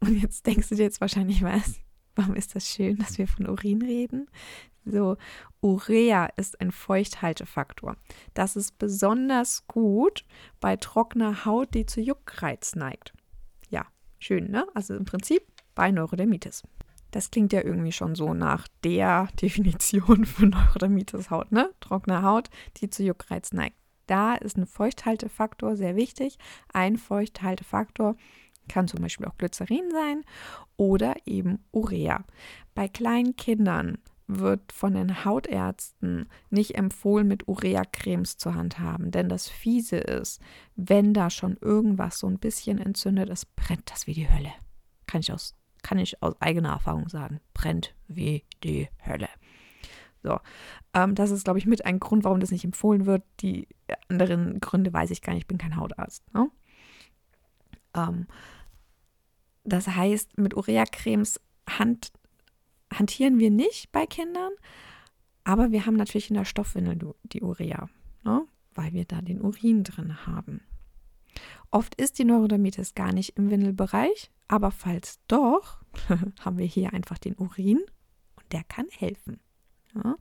Und 0.00 0.20
jetzt 0.20 0.48
denkst 0.48 0.68
du 0.68 0.74
dir 0.74 0.82
jetzt 0.82 1.00
wahrscheinlich, 1.00 1.44
was? 1.44 1.78
Warum 2.16 2.34
ist 2.34 2.56
das 2.56 2.66
schön, 2.66 2.98
dass 2.98 3.18
wir 3.18 3.28
von 3.28 3.48
Urin 3.48 3.82
reden? 3.82 4.28
So, 4.84 5.16
Urea 5.60 6.26
ist 6.36 6.60
ein 6.60 6.72
Feuchthaltefaktor. 6.72 7.96
Das 8.34 8.56
ist 8.56 8.76
besonders 8.78 9.68
gut 9.68 10.24
bei 10.58 10.74
trockener 10.74 11.44
Haut, 11.44 11.72
die 11.72 11.86
zu 11.86 12.00
Juckreiz 12.00 12.74
neigt. 12.74 13.12
Ja, 13.68 13.86
schön, 14.18 14.50
ne? 14.50 14.66
Also 14.74 14.96
im 14.96 15.04
Prinzip 15.04 15.42
bei 15.76 15.92
Neurodermitis. 15.92 16.64
Das 17.10 17.30
klingt 17.30 17.52
ja 17.52 17.62
irgendwie 17.62 17.92
schon 17.92 18.14
so 18.14 18.34
nach 18.34 18.68
der 18.84 19.28
Definition 19.40 20.24
für 20.24 20.46
Neurodermitis-Haut, 20.46 21.52
ne? 21.52 21.70
Trockene 21.80 22.22
Haut, 22.22 22.50
die 22.76 22.90
zu 22.90 23.02
Juckreiz 23.02 23.52
neigt. 23.52 23.76
Da 24.06 24.34
ist 24.34 24.56
ein 24.56 24.66
Feuchthaltefaktor 24.66 25.76
sehr 25.76 25.94
wichtig. 25.94 26.38
Ein 26.72 26.96
Feuchthaltefaktor 26.96 28.16
kann 28.68 28.88
zum 28.88 29.02
Beispiel 29.02 29.26
auch 29.26 29.38
Glycerin 29.38 29.90
sein 29.92 30.24
oder 30.76 31.14
eben 31.26 31.64
Urea. 31.72 32.24
Bei 32.74 32.88
kleinen 32.88 33.36
Kindern 33.36 33.98
wird 34.26 34.72
von 34.72 34.94
den 34.94 35.24
Hautärzten 35.24 36.28
nicht 36.50 36.76
empfohlen, 36.76 37.26
mit 37.26 37.48
Urea-Cremes 37.48 38.36
zu 38.36 38.54
handhaben, 38.54 39.10
denn 39.10 39.28
das 39.28 39.48
Fiese 39.48 39.96
ist, 39.96 40.40
wenn 40.76 41.12
da 41.14 41.30
schon 41.30 41.56
irgendwas 41.60 42.18
so 42.18 42.28
ein 42.28 42.38
bisschen 42.38 42.78
entzündet 42.78 43.28
ist, 43.28 43.54
brennt 43.56 43.90
das 43.90 44.06
wie 44.06 44.14
die 44.14 44.30
Hölle. 44.30 44.52
Kann 45.06 45.20
ich 45.20 45.32
aus 45.32 45.59
kann 45.82 45.98
ich 45.98 46.22
aus 46.22 46.34
eigener 46.40 46.70
Erfahrung 46.70 47.08
sagen, 47.08 47.40
brennt 47.54 47.94
wie 48.08 48.44
die 48.62 48.88
Hölle. 49.04 49.28
So, 50.22 50.38
ähm, 50.94 51.14
das 51.14 51.30
ist, 51.30 51.44
glaube 51.44 51.58
ich, 51.58 51.66
mit 51.66 51.84
ein 51.86 52.00
Grund, 52.00 52.24
warum 52.24 52.40
das 52.40 52.50
nicht 52.50 52.64
empfohlen 52.64 53.06
wird. 53.06 53.22
Die 53.40 53.66
anderen 54.08 54.60
Gründe 54.60 54.92
weiß 54.92 55.10
ich 55.10 55.22
gar 55.22 55.32
nicht, 55.32 55.42
ich 55.42 55.48
bin 55.48 55.58
kein 55.58 55.76
Hautarzt. 55.76 56.22
Ne? 56.34 56.50
Ähm, 57.94 58.26
das 59.64 59.88
heißt, 59.88 60.38
mit 60.38 60.54
Urea-Cremes 60.56 61.40
hand, 61.68 62.12
hantieren 62.92 63.38
wir 63.38 63.50
nicht 63.50 63.92
bei 63.92 64.06
Kindern, 64.06 64.52
aber 65.44 65.70
wir 65.70 65.86
haben 65.86 65.96
natürlich 65.96 66.30
in 66.30 66.36
der 66.36 66.44
Stoffwindel 66.44 67.14
die 67.24 67.42
Urea, 67.42 67.88
ne? 68.24 68.46
weil 68.74 68.92
wir 68.92 69.04
da 69.04 69.20
den 69.22 69.40
Urin 69.40 69.84
drin 69.84 70.26
haben. 70.26 70.62
Oft 71.70 71.94
ist 71.94 72.18
die 72.18 72.24
Neurodermitis 72.24 72.94
gar 72.94 73.12
nicht 73.12 73.36
im 73.36 73.50
Windelbereich, 73.50 74.30
aber 74.50 74.72
falls 74.72 75.20
doch, 75.28 75.80
haben 76.40 76.58
wir 76.58 76.66
hier 76.66 76.92
einfach 76.92 77.18
den 77.18 77.36
Urin 77.36 77.78
und 78.34 78.52
der 78.52 78.64
kann 78.64 78.86
helfen. 78.90 79.38
Ja? 79.94 80.16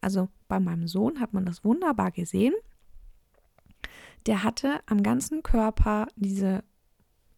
Also 0.00 0.28
bei 0.46 0.60
meinem 0.60 0.86
Sohn 0.86 1.18
hat 1.18 1.32
man 1.32 1.44
das 1.44 1.64
wunderbar 1.64 2.12
gesehen. 2.12 2.54
Der 4.26 4.44
hatte 4.44 4.80
am 4.86 5.02
ganzen 5.02 5.42
Körper 5.42 6.06
diese 6.14 6.62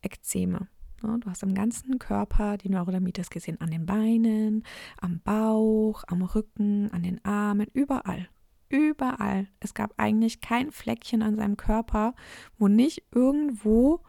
Ekzeme. 0.03 0.69
Ja, 1.03 1.17
du 1.17 1.31
hast 1.31 1.43
am 1.43 1.55
ganzen 1.55 1.99
Körper 1.99 2.59
die 2.59 2.69
Neurodermitis 2.69 3.31
gesehen, 3.31 3.59
an 3.63 3.71
den 3.71 3.87
Beinen, 3.87 4.65
am 5.01 5.21
Bauch, 5.21 6.05
am 6.09 6.21
Rücken, 6.21 6.91
an 6.91 7.05
den 7.05 7.25
Armen, 7.25 7.69
überall. 7.73 8.29
Überall. 8.69 9.49
Es 9.61 9.73
gab 9.73 9.95
eigentlich 9.97 10.43
kein 10.43 10.73
Fleckchen 10.73 11.23
an 11.23 11.37
seinem 11.37 11.57
Körper, 11.57 12.15
wo 12.59 12.69
nicht 12.69 13.05
irgendwo 13.13 14.03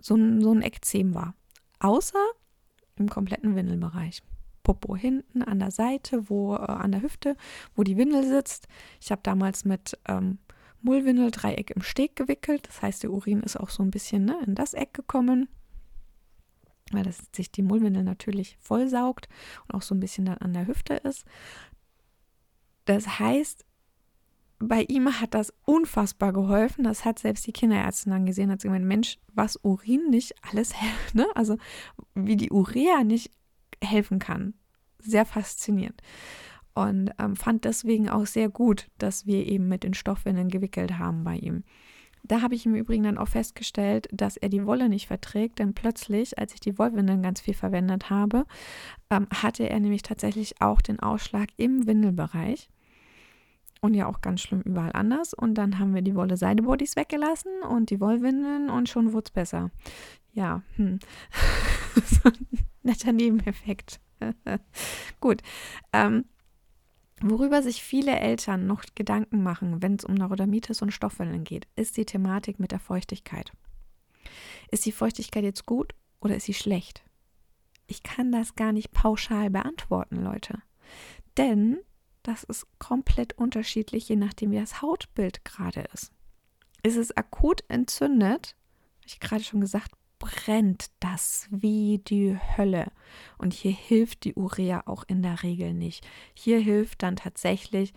so 0.00 0.14
ein, 0.14 0.40
so 0.40 0.52
ein 0.52 0.62
Ekzem 0.62 1.14
war. 1.14 1.34
Außer 1.78 2.18
im 2.96 3.08
kompletten 3.08 3.56
Windelbereich. 3.56 4.22
Popo 4.62 4.94
hinten 4.94 5.42
an 5.42 5.58
der 5.58 5.70
Seite, 5.70 6.28
wo 6.28 6.54
äh, 6.54 6.58
an 6.58 6.92
der 6.92 7.02
Hüfte, 7.02 7.36
wo 7.74 7.82
die 7.82 7.96
Windel 7.96 8.26
sitzt. 8.26 8.68
Ich 9.00 9.10
habe 9.10 9.22
damals 9.24 9.64
mit 9.64 9.98
ähm, 10.06 10.38
Mullwindeldreieck 10.82 11.70
im 11.70 11.82
Steg 11.82 12.16
gewickelt. 12.16 12.68
Das 12.68 12.82
heißt, 12.82 13.02
der 13.02 13.10
Urin 13.10 13.40
ist 13.40 13.58
auch 13.58 13.70
so 13.70 13.82
ein 13.82 13.90
bisschen 13.90 14.24
ne, 14.24 14.36
in 14.46 14.54
das 14.54 14.74
Eck 14.74 14.94
gekommen, 14.94 15.48
weil 16.92 17.02
das 17.02 17.18
sich 17.34 17.50
die 17.50 17.62
Mullwindel 17.62 18.02
natürlich 18.02 18.56
vollsaugt 18.58 19.28
und 19.66 19.74
auch 19.74 19.82
so 19.82 19.94
ein 19.94 20.00
bisschen 20.00 20.26
dann 20.26 20.38
an 20.38 20.52
der 20.52 20.66
Hüfte 20.66 20.94
ist. 20.94 21.24
Das 22.84 23.18
heißt, 23.18 23.64
bei 24.60 24.82
ihm 24.82 25.20
hat 25.20 25.34
das 25.34 25.52
unfassbar 25.64 26.32
geholfen. 26.32 26.84
Das 26.84 27.04
hat 27.04 27.18
selbst 27.18 27.46
die 27.46 27.52
Kinderärztin 27.52 28.12
dann 28.12 28.26
gesehen, 28.26 28.50
hat 28.50 28.60
sie 28.60 28.68
gemeint, 28.68 28.84
Mensch, 28.84 29.18
was 29.32 29.58
Urin 29.62 30.10
nicht 30.10 30.34
alles 30.48 30.74
hilft, 30.74 31.14
ne? 31.14 31.26
Also 31.34 31.56
wie 32.14 32.36
die 32.36 32.50
Urea 32.50 33.02
nicht 33.02 33.30
helfen 33.82 34.18
kann. 34.18 34.54
Sehr 34.98 35.24
faszinierend. 35.24 36.02
Und 36.74 37.10
ähm, 37.18 37.36
fand 37.36 37.64
deswegen 37.64 38.08
auch 38.10 38.26
sehr 38.26 38.48
gut, 38.48 38.88
dass 38.98 39.26
wir 39.26 39.46
eben 39.46 39.66
mit 39.66 39.82
den 39.82 39.94
Stoffwindeln 39.94 40.48
gewickelt 40.48 40.98
haben 40.98 41.24
bei 41.24 41.36
ihm. 41.36 41.64
Da 42.22 42.42
habe 42.42 42.54
ich 42.54 42.66
im 42.66 42.74
Übrigen 42.74 43.04
dann 43.04 43.18
auch 43.18 43.28
festgestellt, 43.28 44.08
dass 44.12 44.36
er 44.36 44.50
die 44.50 44.66
Wolle 44.66 44.90
nicht 44.90 45.06
verträgt, 45.06 45.58
denn 45.58 45.72
plötzlich, 45.72 46.38
als 46.38 46.52
ich 46.52 46.60
die 46.60 46.78
Wollwindeln 46.78 47.22
ganz 47.22 47.40
viel 47.40 47.54
verwendet 47.54 48.10
habe, 48.10 48.44
ähm, 49.08 49.26
hatte 49.32 49.68
er 49.68 49.80
nämlich 49.80 50.02
tatsächlich 50.02 50.60
auch 50.60 50.82
den 50.82 51.00
Ausschlag 51.00 51.48
im 51.56 51.86
Windelbereich 51.86 52.68
und 53.80 53.94
ja 53.94 54.06
auch 54.06 54.20
ganz 54.20 54.40
schlimm 54.40 54.60
überall 54.62 54.92
anders. 54.92 55.34
Und 55.34 55.54
dann 55.54 55.78
haben 55.78 55.94
wir 55.94 56.02
die 56.02 56.14
Wolle-Seide-Bodies 56.14 56.96
weggelassen 56.96 57.62
und 57.68 57.90
die 57.90 58.00
Wollwindeln 58.00 58.70
und 58.70 58.88
schon 58.88 59.12
wurde 59.12 59.26
es 59.26 59.30
besser. 59.30 59.70
Ja, 60.32 60.62
hm. 60.76 60.98
so 62.04 62.28
ein 62.28 62.46
netter 62.82 63.12
Nebeneffekt. 63.12 64.00
Gut. 65.20 65.42
Ähm, 65.92 66.24
worüber 67.20 67.62
sich 67.62 67.82
viele 67.82 68.18
Eltern 68.18 68.66
noch 68.66 68.84
Gedanken 68.94 69.42
machen, 69.42 69.82
wenn 69.82 69.96
es 69.96 70.04
um 70.04 70.14
Neurodermitis 70.14 70.82
und 70.82 70.92
Stoffwindeln 70.92 71.44
geht, 71.44 71.66
ist 71.76 71.96
die 71.96 72.04
Thematik 72.04 72.58
mit 72.58 72.72
der 72.72 72.80
Feuchtigkeit. 72.80 73.52
Ist 74.70 74.86
die 74.86 74.92
Feuchtigkeit 74.92 75.44
jetzt 75.44 75.66
gut 75.66 75.94
oder 76.20 76.36
ist 76.36 76.44
sie 76.44 76.54
schlecht? 76.54 77.02
Ich 77.86 78.02
kann 78.02 78.30
das 78.30 78.54
gar 78.54 78.72
nicht 78.72 78.92
pauschal 78.92 79.50
beantworten, 79.50 80.16
Leute. 80.22 80.62
Denn 81.36 81.78
das 82.22 82.44
ist 82.44 82.66
komplett 82.78 83.32
unterschiedlich, 83.34 84.08
je 84.08 84.16
nachdem, 84.16 84.50
wie 84.50 84.60
das 84.60 84.82
Hautbild 84.82 85.44
gerade 85.44 85.82
ist. 85.92 86.12
Ist 86.82 86.96
es 86.96 87.16
akut 87.16 87.62
entzündet, 87.68 88.56
habe 88.98 89.06
ich 89.06 89.20
gerade 89.20 89.44
schon 89.44 89.60
gesagt, 89.60 89.92
brennt 90.18 90.90
das 91.00 91.48
wie 91.50 91.98
die 91.98 92.38
Hölle. 92.56 92.92
Und 93.38 93.54
hier 93.54 93.72
hilft 93.72 94.24
die 94.24 94.34
Urea 94.34 94.82
auch 94.86 95.04
in 95.06 95.22
der 95.22 95.42
Regel 95.42 95.72
nicht. 95.72 96.06
Hier 96.34 96.58
hilft 96.58 97.02
dann 97.02 97.16
tatsächlich 97.16 97.94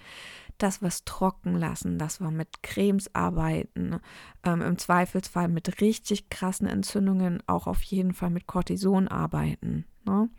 dass 0.57 0.81
wir 0.81 0.87
es 0.87 1.03
trocken 1.03 1.55
lassen, 1.55 1.97
dass 1.97 2.19
wir 2.19 2.31
mit 2.31 2.63
Cremes 2.63 3.13
arbeiten, 3.13 3.99
ähm, 4.43 4.61
im 4.61 4.77
Zweifelsfall 4.77 5.47
mit 5.47 5.81
richtig 5.81 6.29
krassen 6.29 6.67
Entzündungen 6.67 7.43
auch 7.47 7.67
auf 7.67 7.81
jeden 7.83 8.13
Fall 8.13 8.29
mit 8.29 8.47
Cortison 8.47 9.07
arbeiten. 9.07 9.85
Ne? 10.05 10.29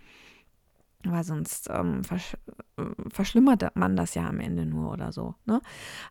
Weil 1.10 1.24
sonst 1.24 1.68
ähm, 1.70 2.04
versch 2.04 2.36
äh, 2.76 2.84
verschlimmert 3.08 3.76
man 3.76 3.96
das 3.96 4.14
ja 4.14 4.26
am 4.26 4.40
Ende 4.40 4.66
nur 4.66 4.92
oder 4.92 5.12
so. 5.12 5.34
Ne? 5.44 5.60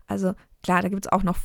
Also 0.07 0.33
klar, 0.61 0.81
da 0.81 0.89
gibt 0.89 1.05
es 1.05 1.11
auch 1.11 1.23
noch, 1.23 1.37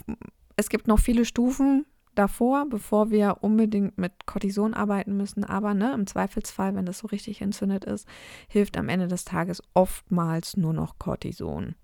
es 0.57 0.69
gibt 0.69 0.89
noch 0.89 0.99
viele 0.99 1.25
Stufen 1.25 1.87
davor, 2.15 2.67
bevor 2.69 3.11
wir 3.11 3.39
unbedingt 3.41 3.97
mit 3.97 4.27
Cortison 4.27 4.75
arbeiten 4.75 5.17
müssen. 5.17 5.45
Aber 5.45 5.75
ne, 5.75 5.93
im 5.95 6.07
Zweifelsfall, 6.07 6.75
wenn 6.75 6.87
das 6.87 6.99
so 6.99 7.07
richtig 7.07 7.41
entzündet 7.41 7.85
ist, 7.85 8.09
hilft 8.49 8.77
am 8.77 8.89
Ende 8.89 9.09
des 9.09 9.25
Tages 9.25 9.63
oftmals 9.75 10.57
nur 10.57 10.73
noch 10.73 10.99
Cortison. 10.99 11.77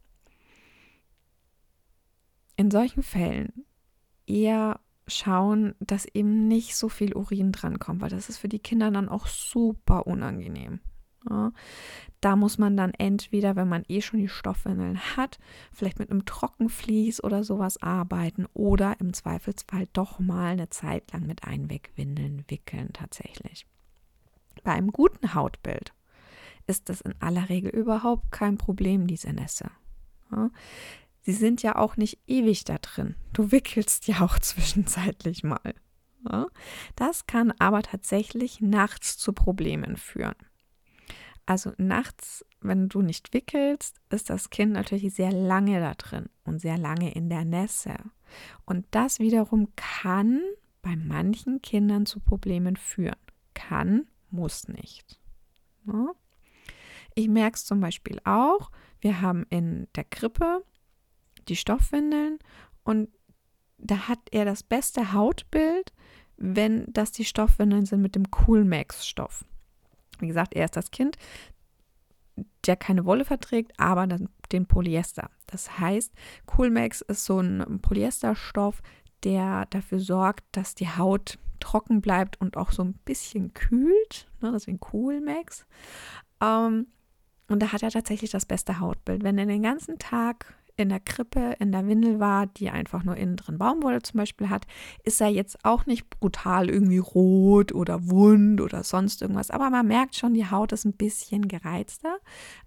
In 2.56 2.70
solchen 2.70 3.02
Fällen 3.02 3.64
eher 4.26 4.80
schauen, 5.06 5.74
dass 5.80 6.06
eben 6.06 6.48
nicht 6.48 6.76
so 6.76 6.88
viel 6.88 7.14
Urin 7.14 7.52
drankommt, 7.52 8.00
weil 8.00 8.10
das 8.10 8.28
ist 8.28 8.38
für 8.38 8.48
die 8.48 8.58
Kinder 8.58 8.90
dann 8.90 9.08
auch 9.08 9.26
super 9.26 10.06
unangenehm. 10.06 10.80
Ja, 11.28 11.52
da 12.20 12.36
muss 12.36 12.58
man 12.58 12.76
dann 12.76 12.92
entweder, 12.92 13.56
wenn 13.56 13.68
man 13.68 13.84
eh 13.88 14.02
schon 14.02 14.20
die 14.20 14.28
Stoffwindeln 14.28 14.98
hat, 15.16 15.38
vielleicht 15.72 15.98
mit 15.98 16.10
einem 16.10 16.24
Trockenvlies 16.26 17.22
oder 17.24 17.44
sowas 17.44 17.82
arbeiten 17.82 18.46
oder 18.52 18.96
im 19.00 19.14
Zweifelsfall 19.14 19.88
doch 19.92 20.18
mal 20.18 20.52
eine 20.52 20.70
Zeit 20.70 21.12
lang 21.12 21.26
mit 21.26 21.44
Einwegwindeln 21.44 22.44
wickeln 22.48 22.92
tatsächlich. 22.92 23.66
Bei 24.62 24.72
einem 24.72 24.92
guten 24.92 25.34
Hautbild 25.34 25.92
ist 26.66 26.88
das 26.88 27.00
in 27.00 27.14
aller 27.20 27.48
Regel 27.48 27.70
überhaupt 27.70 28.30
kein 28.30 28.58
Problem, 28.58 29.06
diese 29.06 29.32
Nässe. 29.32 29.70
Ja, 30.30 30.50
sie 31.22 31.32
sind 31.32 31.62
ja 31.62 31.76
auch 31.76 31.96
nicht 31.96 32.18
ewig 32.26 32.64
da 32.64 32.78
drin. 32.78 33.14
Du 33.32 33.50
wickelst 33.50 34.06
ja 34.08 34.20
auch 34.20 34.38
zwischenzeitlich 34.40 35.42
mal. 35.42 35.74
Ja, 36.30 36.46
das 36.96 37.26
kann 37.26 37.52
aber 37.58 37.82
tatsächlich 37.82 38.60
nachts 38.60 39.18
zu 39.18 39.32
Problemen 39.32 39.96
führen. 39.96 40.36
Also 41.46 41.72
nachts, 41.76 42.44
wenn 42.60 42.88
du 42.88 43.02
nicht 43.02 43.34
wickelst, 43.34 44.00
ist 44.10 44.30
das 44.30 44.50
Kind 44.50 44.72
natürlich 44.72 45.14
sehr 45.14 45.32
lange 45.32 45.78
da 45.80 45.94
drin 45.94 46.30
und 46.44 46.58
sehr 46.60 46.78
lange 46.78 47.12
in 47.12 47.28
der 47.28 47.44
Nässe. 47.44 47.96
Und 48.64 48.86
das 48.90 49.18
wiederum 49.18 49.68
kann 49.76 50.40
bei 50.80 50.96
manchen 50.96 51.60
Kindern 51.60 52.06
zu 52.06 52.20
Problemen 52.20 52.76
führen. 52.76 53.16
Kann, 53.52 54.06
muss 54.30 54.68
nicht. 54.68 55.18
Ne? 55.84 56.12
Ich 57.14 57.28
merke 57.28 57.56
es 57.56 57.64
zum 57.64 57.80
Beispiel 57.80 58.20
auch. 58.24 58.70
Wir 59.00 59.20
haben 59.20 59.46
in 59.50 59.86
der 59.94 60.04
Krippe 60.04 60.64
die 61.48 61.56
Stoffwindeln 61.56 62.38
und 62.84 63.08
da 63.78 64.08
hat 64.08 64.20
er 64.30 64.44
das 64.44 64.62
beste 64.62 65.12
Hautbild, 65.12 65.92
wenn 66.36 66.86
das 66.92 67.12
die 67.12 67.24
Stoffwindeln 67.24 67.84
sind 67.84 68.00
mit 68.00 68.14
dem 68.14 68.30
Coolmax-Stoff. 68.30 69.44
Wie 70.20 70.28
gesagt, 70.28 70.54
er 70.54 70.64
ist 70.64 70.76
das 70.76 70.90
Kind, 70.90 71.16
der 72.66 72.76
keine 72.76 73.04
Wolle 73.04 73.24
verträgt, 73.24 73.72
aber 73.78 74.06
den 74.52 74.66
Polyester. 74.66 75.30
Das 75.46 75.78
heißt, 75.78 76.12
Coolmax 76.46 77.00
ist 77.02 77.24
so 77.24 77.40
ein 77.40 77.80
Polyesterstoff, 77.80 78.82
der 79.22 79.66
dafür 79.70 80.00
sorgt, 80.00 80.44
dass 80.52 80.74
die 80.74 80.88
Haut 80.88 81.38
trocken 81.60 82.00
bleibt 82.00 82.40
und 82.40 82.56
auch 82.56 82.72
so 82.72 82.82
ein 82.82 82.94
bisschen 83.04 83.54
kühlt. 83.54 84.28
Ne, 84.40 84.50
deswegen 84.52 84.80
Coolmax. 84.80 85.66
Ähm, 86.40 86.88
und 87.48 87.60
da 87.62 87.72
hat 87.72 87.82
er 87.82 87.90
tatsächlich 87.90 88.30
das 88.30 88.46
beste 88.46 88.80
Hautbild. 88.80 89.22
Wenn 89.22 89.38
er 89.38 89.46
den 89.46 89.62
ganzen 89.62 89.98
Tag 89.98 90.54
in 90.76 90.88
der 90.88 91.00
Krippe, 91.00 91.54
in 91.60 91.70
der 91.70 91.86
Windel 91.86 92.18
war, 92.18 92.46
die 92.46 92.70
einfach 92.70 93.04
nur 93.04 93.16
innen 93.16 93.36
drin 93.36 93.58
Baumwolle 93.58 94.02
zum 94.02 94.18
Beispiel 94.18 94.50
hat, 94.50 94.66
ist 95.04 95.20
er 95.20 95.28
jetzt 95.28 95.64
auch 95.64 95.86
nicht 95.86 96.10
brutal 96.10 96.68
irgendwie 96.68 96.98
rot 96.98 97.72
oder 97.72 98.08
wund 98.08 98.60
oder 98.60 98.82
sonst 98.82 99.22
irgendwas. 99.22 99.50
Aber 99.50 99.70
man 99.70 99.86
merkt 99.86 100.16
schon, 100.16 100.34
die 100.34 100.50
Haut 100.50 100.72
ist 100.72 100.84
ein 100.84 100.94
bisschen 100.94 101.46
gereizter, 101.46 102.18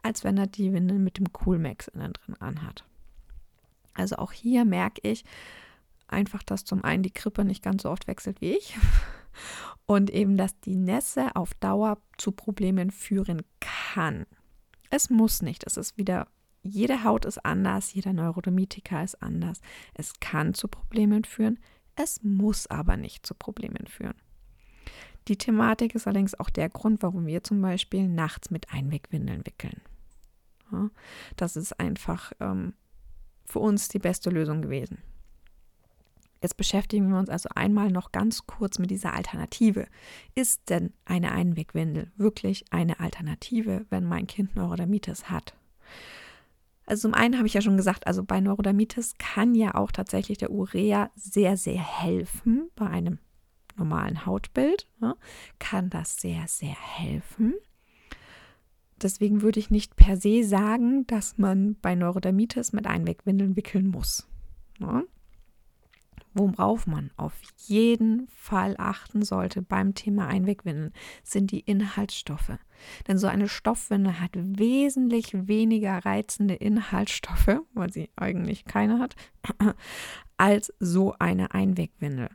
als 0.03 0.23
wenn 0.23 0.37
er 0.37 0.47
die 0.47 0.71
Windel 0.71 0.99
mit 0.99 1.17
dem 1.17 1.33
Coolmax 1.33 1.89
innen 1.89 2.13
drin 2.13 2.35
anhat. 2.39 2.85
Also 3.93 4.17
auch 4.17 4.31
hier 4.31 4.63
merke 4.63 5.01
ich 5.09 5.25
einfach, 6.07 6.43
dass 6.43 6.63
zum 6.63 6.83
einen 6.83 7.03
die 7.03 7.11
Krippe 7.11 7.43
nicht 7.43 7.63
ganz 7.63 7.83
so 7.83 7.89
oft 7.89 8.07
wechselt 8.07 8.39
wie 8.39 8.55
ich 8.55 8.77
und 9.85 10.09
eben, 10.09 10.37
dass 10.37 10.57
die 10.61 10.75
Nässe 10.75 11.35
auf 11.35 11.53
Dauer 11.55 11.97
zu 12.17 12.31
Problemen 12.31 12.91
führen 12.91 13.41
kann. 13.59 14.25
Es 14.89 15.09
muss 15.09 15.41
nicht, 15.41 15.65
es 15.65 15.75
ist 15.75 15.97
wieder 15.97 16.27
jede 16.67 17.03
Haut 17.03 17.25
ist 17.25 17.43
anders, 17.45 17.93
jeder 17.93 18.13
Neurodermitiker 18.13 19.03
ist 19.03 19.21
anders. 19.21 19.61
Es 19.93 20.19
kann 20.19 20.53
zu 20.53 20.67
Problemen 20.67 21.23
führen, 21.23 21.59
es 21.95 22.21
muss 22.23 22.67
aber 22.67 22.97
nicht 22.97 23.25
zu 23.25 23.33
Problemen 23.33 23.87
führen. 23.87 24.15
Die 25.27 25.37
Thematik 25.37 25.95
ist 25.95 26.07
allerdings 26.07 26.39
auch 26.39 26.49
der 26.49 26.69
Grund, 26.69 27.01
warum 27.03 27.25
wir 27.25 27.43
zum 27.43 27.61
Beispiel 27.61 28.07
nachts 28.07 28.49
mit 28.49 28.71
Einwegwindeln 28.71 29.45
wickeln. 29.45 29.81
Ja, 30.71 30.89
das 31.35 31.55
ist 31.55 31.79
einfach 31.79 32.31
ähm, 32.39 32.73
für 33.45 33.59
uns 33.59 33.87
die 33.87 33.99
beste 33.99 34.29
Lösung 34.29 34.61
gewesen. 34.61 34.99
Jetzt 36.41 36.57
beschäftigen 36.57 37.09
wir 37.09 37.17
uns 37.17 37.29
also 37.29 37.49
einmal 37.55 37.89
noch 37.91 38.11
ganz 38.11 38.45
kurz 38.45 38.77
mit 38.77 38.91
dieser 38.91 39.13
Alternative. 39.13 39.87
Ist 40.35 40.69
denn 40.69 40.93
eine 41.03 41.31
Einwegwindel 41.31 42.11
wirklich 42.15 42.65
eine 42.71 42.99
Alternative, 42.99 43.85
wenn 43.89 44.05
mein 44.05 44.27
Kind 44.27 44.55
Neurodermitis 44.55 45.29
hat? 45.29 45.55
Also 46.87 47.09
zum 47.09 47.13
einen 47.13 47.35
habe 47.37 47.47
ich 47.47 47.53
ja 47.53 47.61
schon 47.61 47.75
gesagt, 47.75 48.07
also 48.07 48.23
bei 48.23 48.39
Neurodermitis 48.39 49.15
kann 49.19 49.53
ja 49.53 49.75
auch 49.75 49.91
tatsächlich 49.91 50.37
der 50.37 50.51
Urea 50.51 51.11
sehr, 51.15 51.57
sehr 51.57 51.81
helfen. 51.81 52.71
Bei 52.75 52.87
einem 52.87 53.19
normalen 53.75 54.25
Hautbild 54.25 54.87
ne, 54.99 55.15
kann 55.59 55.89
das 55.89 56.15
sehr, 56.15 56.47
sehr 56.47 56.75
helfen. 56.97 57.53
Deswegen 59.01 59.41
würde 59.41 59.59
ich 59.59 59.69
nicht 59.69 59.97
per 59.97 60.15
se 60.15 60.43
sagen, 60.45 61.05
dass 61.07 61.37
man 61.37 61.75
bei 61.81 61.93
Neurodermitis 61.93 62.71
mit 62.71 62.87
Einwegwindeln 62.87 63.57
wickeln 63.57 63.89
muss. 63.89 64.25
Ne? 64.79 65.05
Worauf 66.37 66.85
man 66.85 67.09
auf 67.17 67.33
jeden 67.65 68.27
Fall 68.27 68.75
achten 68.77 69.23
sollte 69.23 69.63
beim 69.63 69.95
Thema 69.95 70.27
Einwegwindeln, 70.27 70.93
sind 71.23 71.49
die 71.49 71.61
Inhaltsstoffe. 71.61 72.59
Denn 73.07 73.17
so 73.17 73.25
eine 73.25 73.49
Stoffwindel 73.49 74.19
hat 74.19 74.31
wesentlich 74.35 75.31
weniger 75.33 76.05
reizende 76.05 76.53
Inhaltsstoffe, 76.53 77.61
weil 77.73 77.91
sie 77.91 78.11
eigentlich 78.15 78.65
keine 78.65 78.99
hat, 78.99 79.15
als 80.37 80.71
so 80.79 81.15
eine 81.17 81.55
Einwegwindel. 81.55 82.29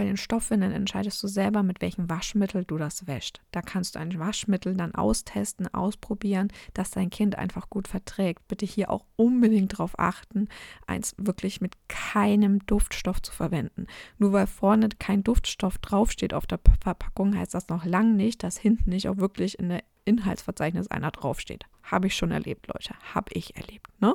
Bei 0.00 0.06
den 0.06 0.16
Stoffwindeln 0.16 0.72
entscheidest 0.72 1.22
du 1.22 1.28
selber, 1.28 1.62
mit 1.62 1.82
welchem 1.82 2.08
Waschmittel 2.08 2.64
du 2.64 2.78
das 2.78 3.06
wäscht. 3.06 3.42
Da 3.50 3.60
kannst 3.60 3.94
du 3.94 3.98
ein 3.98 4.18
Waschmittel 4.18 4.74
dann 4.74 4.94
austesten, 4.94 5.68
ausprobieren, 5.74 6.48
dass 6.72 6.90
dein 6.90 7.10
Kind 7.10 7.36
einfach 7.36 7.68
gut 7.68 7.86
verträgt. 7.86 8.48
Bitte 8.48 8.64
hier 8.64 8.88
auch 8.88 9.04
unbedingt 9.16 9.74
darauf 9.74 9.98
achten, 9.98 10.48
eins 10.86 11.14
wirklich 11.18 11.60
mit 11.60 11.74
keinem 11.88 12.64
Duftstoff 12.64 13.20
zu 13.20 13.30
verwenden. 13.30 13.88
Nur 14.16 14.32
weil 14.32 14.46
vorne 14.46 14.88
kein 14.98 15.22
Duftstoff 15.22 15.76
draufsteht 15.76 16.32
auf 16.32 16.46
der 16.46 16.60
Verpackung, 16.80 17.36
heißt 17.36 17.52
das 17.52 17.68
noch 17.68 17.84
lange 17.84 18.14
nicht, 18.14 18.42
dass 18.42 18.56
hinten 18.56 18.88
nicht 18.88 19.06
auch 19.06 19.18
wirklich 19.18 19.58
in 19.58 19.68
der 19.68 19.84
Inhaltsverzeichnis 20.06 20.88
einer 20.88 21.10
draufsteht. 21.10 21.66
Habe 21.82 22.06
ich 22.06 22.16
schon 22.16 22.30
erlebt, 22.30 22.68
Leute. 22.68 22.94
Habe 23.12 23.34
ich 23.34 23.54
erlebt. 23.54 23.88
Ne? 24.00 24.14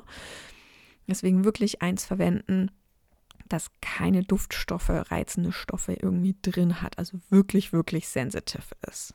Deswegen 1.07 1.45
wirklich 1.45 1.83
eins 1.83 2.05
verwenden, 2.05 2.71
das 3.45 3.69
keine 3.81 4.23
Duftstoffe, 4.23 4.89
reizende 4.89 5.51
Stoffe 5.51 5.93
irgendwie 5.93 6.35
drin 6.41 6.81
hat, 6.81 6.97
also 6.97 7.19
wirklich, 7.29 7.73
wirklich 7.73 8.07
sensitiv 8.07 8.71
ist. 8.89 9.13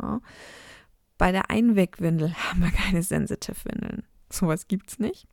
Ja. 0.00 0.20
Bei 1.18 1.32
der 1.32 1.50
Einwegwindel 1.50 2.34
haben 2.50 2.62
wir 2.62 2.70
keine 2.70 3.02
Sensitive-Windeln. 3.02 4.04
Sowas 4.30 4.68
gibt 4.68 4.90
es 4.90 4.98
nicht. 4.98 5.28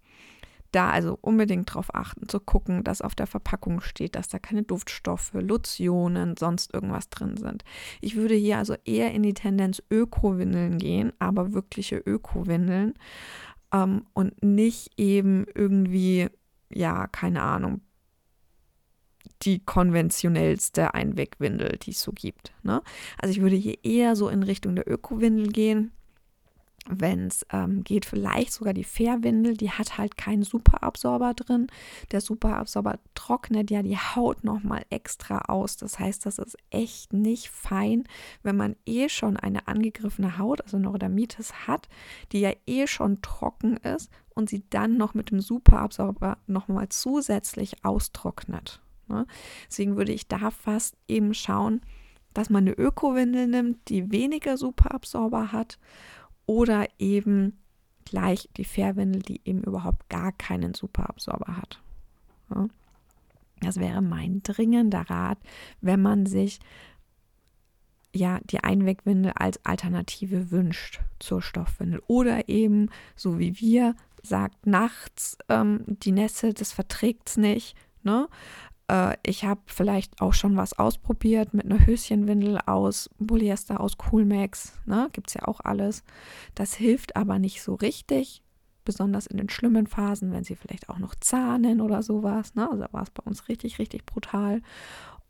Da 0.72 0.91
also 0.91 1.18
unbedingt 1.22 1.70
darauf 1.70 1.96
achten, 1.96 2.29
zu 2.29 2.39
gucken, 2.39 2.84
dass 2.84 3.01
auf 3.01 3.15
der 3.15 3.25
Verpackung 3.25 3.82
steht, 3.82 4.15
dass 4.15 4.27
da 4.27 4.38
keine 4.38 4.62
Duftstoffe, 4.62 5.34
Lotionen, 5.34 6.38
sonst 6.38 6.72
irgendwas 6.74 7.10
drin 7.10 7.38
sind. 7.38 7.63
Ich 8.01 8.15
würde 8.15 8.36
hier 8.36 8.60
also 8.60 8.75
eher 8.86 9.12
in 9.12 9.24
die 9.24 9.34
Tendenz 9.34 9.82
Öko-Windeln 9.89 10.77
gehen, 10.77 11.12
aber 11.18 11.53
wirkliche 11.53 11.98
Öko-Windeln 11.98 12.94
ähm, 13.74 14.06
und 14.13 14.44
nicht 14.44 14.91
eben 14.98 15.48
irgendwie, 15.56 16.27
ja, 16.70 17.08
keine 17.08 17.41
Ahnung, 17.41 17.82
die 19.43 19.60
konventionellste 19.60 20.93
Einwegwindel, 20.93 21.77
die 21.81 21.91
es 21.91 22.01
so 22.01 22.12
gibt. 22.12 22.54
Ne? 22.63 22.82
Also 23.17 23.32
ich 23.32 23.41
würde 23.41 23.56
hier 23.56 23.84
eher 23.84 24.15
so 24.15 24.30
in 24.30 24.43
Richtung 24.43 24.75
der 24.75 24.89
Ökowindel 24.89 25.49
gehen. 25.52 25.91
Wenn 26.91 27.28
es 27.28 27.45
ähm, 27.52 27.84
geht, 27.84 28.06
vielleicht 28.06 28.52
sogar 28.52 28.73
die 28.73 28.84
Fairwindel, 28.84 29.56
die 29.56 29.69
hat 29.69 29.99
halt 29.99 30.17
keinen 30.17 30.41
Superabsorber 30.41 31.36
drin. 31.36 31.67
Der 32.12 32.19
Superabsorber 32.19 32.97
trocknet 33.13 33.69
ja 33.69 33.84
die 33.84 33.97
Haut 33.97 34.43
nochmal 34.43 34.84
extra 34.89 35.39
aus. 35.49 35.78
Das 35.78 35.99
heißt, 35.99 36.25
das 36.25 36.39
ist 36.39 36.58
echt 36.71 37.13
nicht 37.13 37.49
fein, 37.49 38.06
wenn 38.41 38.58
man 38.58 38.75
eh 38.88 39.08
schon 39.08 39.38
eine 39.38 39.67
angegriffene 39.67 40.39
Haut, 40.39 40.62
also 40.62 40.80
Neurodermitis 40.80 41.67
hat, 41.67 41.89
die 42.32 42.39
ja 42.39 42.54
eh 42.65 42.88
schon 42.88 43.21
trocken 43.21 43.78
ist 43.78 44.10
und 44.30 44.49
sie 44.49 44.63
dann 44.71 44.97
noch 44.97 45.13
mit 45.13 45.30
dem 45.30 45.41
Superabsorber 45.41 46.39
nochmal 46.47 46.89
zusätzlich 46.89 47.86
austrocknet. 47.86 48.82
Ne? 49.10 49.26
Deswegen 49.67 49.98
würde 49.98 50.13
ich 50.13 50.28
da 50.28 50.52
fast 50.52 50.95
eben 51.08 51.34
schauen, 51.34 51.82
dass 52.34 52.50
man 52.50 52.63
eine 52.63 52.74
Ökowindel 52.74 53.48
nimmt, 53.48 53.89
die 53.89 54.12
weniger 54.12 54.58
Superabsorber 54.58 55.52
hat 55.52 55.80
oder 56.45 56.88
eben 57.00 57.60
gleich 58.06 58.50
die 58.58 58.65
Fairwindel, 58.65 59.22
die 59.22 59.41
eben 59.45 59.63
überhaupt 59.63 60.10
gar 60.10 60.32
keinen 60.32 60.74
Superabsorber 60.74 61.58
hat. 61.58 61.82
Ne? 62.50 62.69
Das 63.62 63.78
wäre 63.78 64.02
mein 64.02 64.41
dringender 64.41 65.02
Rat, 65.10 65.39
wenn 65.82 66.02
man 66.02 66.26
sich 66.26 66.60
ja 68.13 68.39
die 68.45 68.63
Einwegwindel 68.63 69.34
als 69.36 69.63
Alternative 69.65 70.50
wünscht 70.50 71.02
zur 71.19 71.41
Stoffwindel 71.41 72.02
oder 72.08 72.50
eben 72.50 72.89
so 73.15 73.38
wie 73.38 73.60
wir 73.60 73.95
sagt 74.24 74.65
nachts 74.65 75.38
ähm, 75.48 75.84
die 75.86 76.12
Nässe, 76.12 76.54
das 76.54 76.72
verträgt 76.72 77.30
es 77.30 77.38
nicht, 77.38 77.76
ne? 78.04 78.28
Äh, 78.89 79.15
ich 79.23 79.45
habe 79.45 79.62
vielleicht 79.67 80.21
auch 80.21 80.34
schon 80.34 80.58
was 80.58 80.78
ausprobiert 80.78 81.54
mit 81.54 81.65
einer 81.65 81.86
Höschenwindel 81.86 82.60
aus 82.65 83.10
Polyester, 83.25 83.80
aus 83.80 83.97
Coolmax. 83.97 84.73
Ne? 84.86 85.10
Gibt 85.13 85.30
es 85.30 85.36
ja 85.36 85.47
auch 85.47 85.62
alles. 85.62 86.04
Das 86.56 86.73
hilft 86.73 87.15
aber 87.15 87.39
nicht 87.39 87.62
so 87.62 87.75
richtig. 87.75 88.41
Besonders 88.86 89.28
in 89.28 89.38
den 89.38 89.49
schlimmen 89.49 89.86
Phasen, 89.88 90.32
wenn 90.32 90.43
sie 90.43 90.56
vielleicht 90.56 90.89
auch 90.89 90.97
noch 90.97 91.13
zahnen 91.15 91.80
oder 91.80 92.02
sowas. 92.02 92.56
Ne? 92.56 92.69
Also 92.69 92.86
war 92.91 93.04
es 93.04 93.12
bei 93.12 93.23
uns 93.23 93.47
richtig, 93.47 93.78
richtig 93.78 94.06
brutal. 94.06 94.62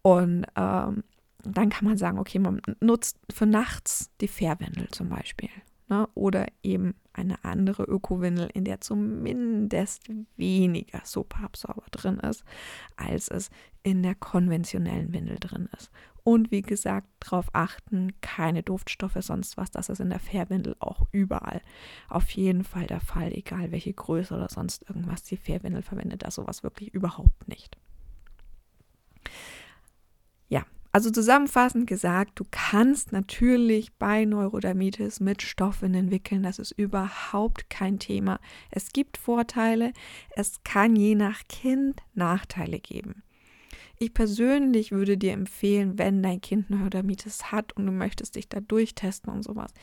Und 0.01 0.45
ähm, 0.55 1.03
dann 1.43 1.69
kann 1.69 1.85
man 1.85 1.97
sagen, 1.97 2.19
okay, 2.19 2.39
man 2.39 2.61
nutzt 2.79 3.17
für 3.31 3.45
nachts 3.45 4.11
die 4.21 4.27
Fairwindel 4.27 4.87
zum 4.89 5.09
Beispiel. 5.09 5.49
Ne? 5.89 6.07
Oder 6.15 6.47
eben 6.63 6.95
eine 7.19 7.43
andere 7.43 7.83
Ökowindel, 7.83 8.49
in 8.53 8.63
der 8.63 8.81
zumindest 8.81 10.09
weniger 10.37 11.01
Superabsorber 11.03 11.85
drin 11.91 12.19
ist, 12.19 12.43
als 12.95 13.27
es 13.27 13.49
in 13.83 14.03
der 14.03 14.15
konventionellen 14.15 15.13
Windel 15.13 15.37
drin 15.39 15.69
ist. 15.77 15.91
Und 16.23 16.51
wie 16.51 16.61
gesagt, 16.61 17.07
darauf 17.19 17.47
achten, 17.53 18.13
keine 18.21 18.61
Duftstoffe, 18.61 19.17
sonst 19.19 19.57
was. 19.57 19.71
Das 19.71 19.89
ist 19.89 19.99
in 19.99 20.09
der 20.09 20.19
Fairwindel 20.19 20.75
auch 20.79 21.07
überall 21.11 21.61
auf 22.07 22.29
jeden 22.31 22.63
Fall 22.63 22.87
der 22.87 23.01
Fall, 23.01 23.33
egal 23.33 23.71
welche 23.71 23.93
Größe 23.93 24.35
oder 24.35 24.49
sonst 24.49 24.87
irgendwas 24.87 25.23
die 25.23 25.37
Fairwindel 25.37 25.81
verwendet. 25.81 26.23
Da 26.23 26.31
sowas 26.31 26.63
wirklich 26.63 26.93
überhaupt 26.93 27.47
nicht. 27.47 27.77
Also 30.91 31.11
zusammenfassend 31.11 31.85
gesagt, 31.85 32.39
du 32.39 32.45
kannst 32.49 33.11
natürlich 33.11 33.93
bei 33.93 34.25
Neurodermitis 34.25 35.19
mit 35.19 35.43
Stoffen 35.43 35.93
entwickeln. 35.93 36.41
Das 36.41 36.57
ist 36.57 36.71
überhaupt 36.71 37.69
kein 37.69 37.99
Thema. 37.99 38.39
Es 38.71 38.91
gibt 38.91 39.17
Vorteile. 39.17 39.93
Es 40.35 40.63
kann 40.63 40.95
je 40.95 41.13
nach 41.13 41.43
Kind 41.47 42.01
Nachteile 42.15 42.79
geben. 42.79 43.21
Ich 43.99 44.13
persönlich 44.13 44.91
würde 44.91 45.17
dir 45.17 45.33
empfehlen, 45.33 45.99
wenn 45.99 46.23
dein 46.23 46.41
Kind 46.41 46.69
Neurodermitis 46.69 47.51
hat 47.51 47.73
und 47.73 47.85
du 47.85 47.91
möchtest 47.91 48.35
dich 48.35 48.47
da 48.47 48.61
durchtesten 48.61 49.29
und 49.29 49.43
sowas, 49.43 49.73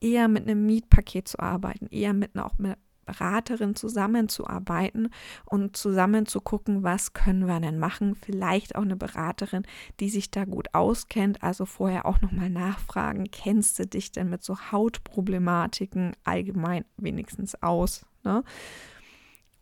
eher 0.00 0.28
mit 0.28 0.42
einem 0.42 0.66
Mietpaket 0.66 1.26
zu 1.26 1.40
arbeiten, 1.40 1.86
eher 1.90 2.12
mit 2.12 2.38
auch 2.38 2.58
mit 2.58 2.76
Beraterin 3.04 3.74
zusammenzuarbeiten 3.74 5.10
und 5.44 5.76
zusammen 5.76 6.26
zu 6.26 6.40
gucken, 6.40 6.82
was 6.82 7.12
können 7.12 7.46
wir 7.46 7.60
denn 7.60 7.78
machen. 7.78 8.14
Vielleicht 8.14 8.76
auch 8.76 8.82
eine 8.82 8.96
Beraterin, 8.96 9.64
die 10.00 10.08
sich 10.08 10.30
da 10.30 10.44
gut 10.44 10.68
auskennt. 10.74 11.42
Also 11.42 11.66
vorher 11.66 12.06
auch 12.06 12.20
nochmal 12.20 12.50
nachfragen, 12.50 13.30
kennst 13.30 13.78
du 13.78 13.86
dich 13.86 14.12
denn 14.12 14.30
mit 14.30 14.42
so 14.42 14.56
Hautproblematiken 14.72 16.14
allgemein 16.24 16.84
wenigstens 16.96 17.60
aus? 17.62 18.06
Ne? 18.24 18.44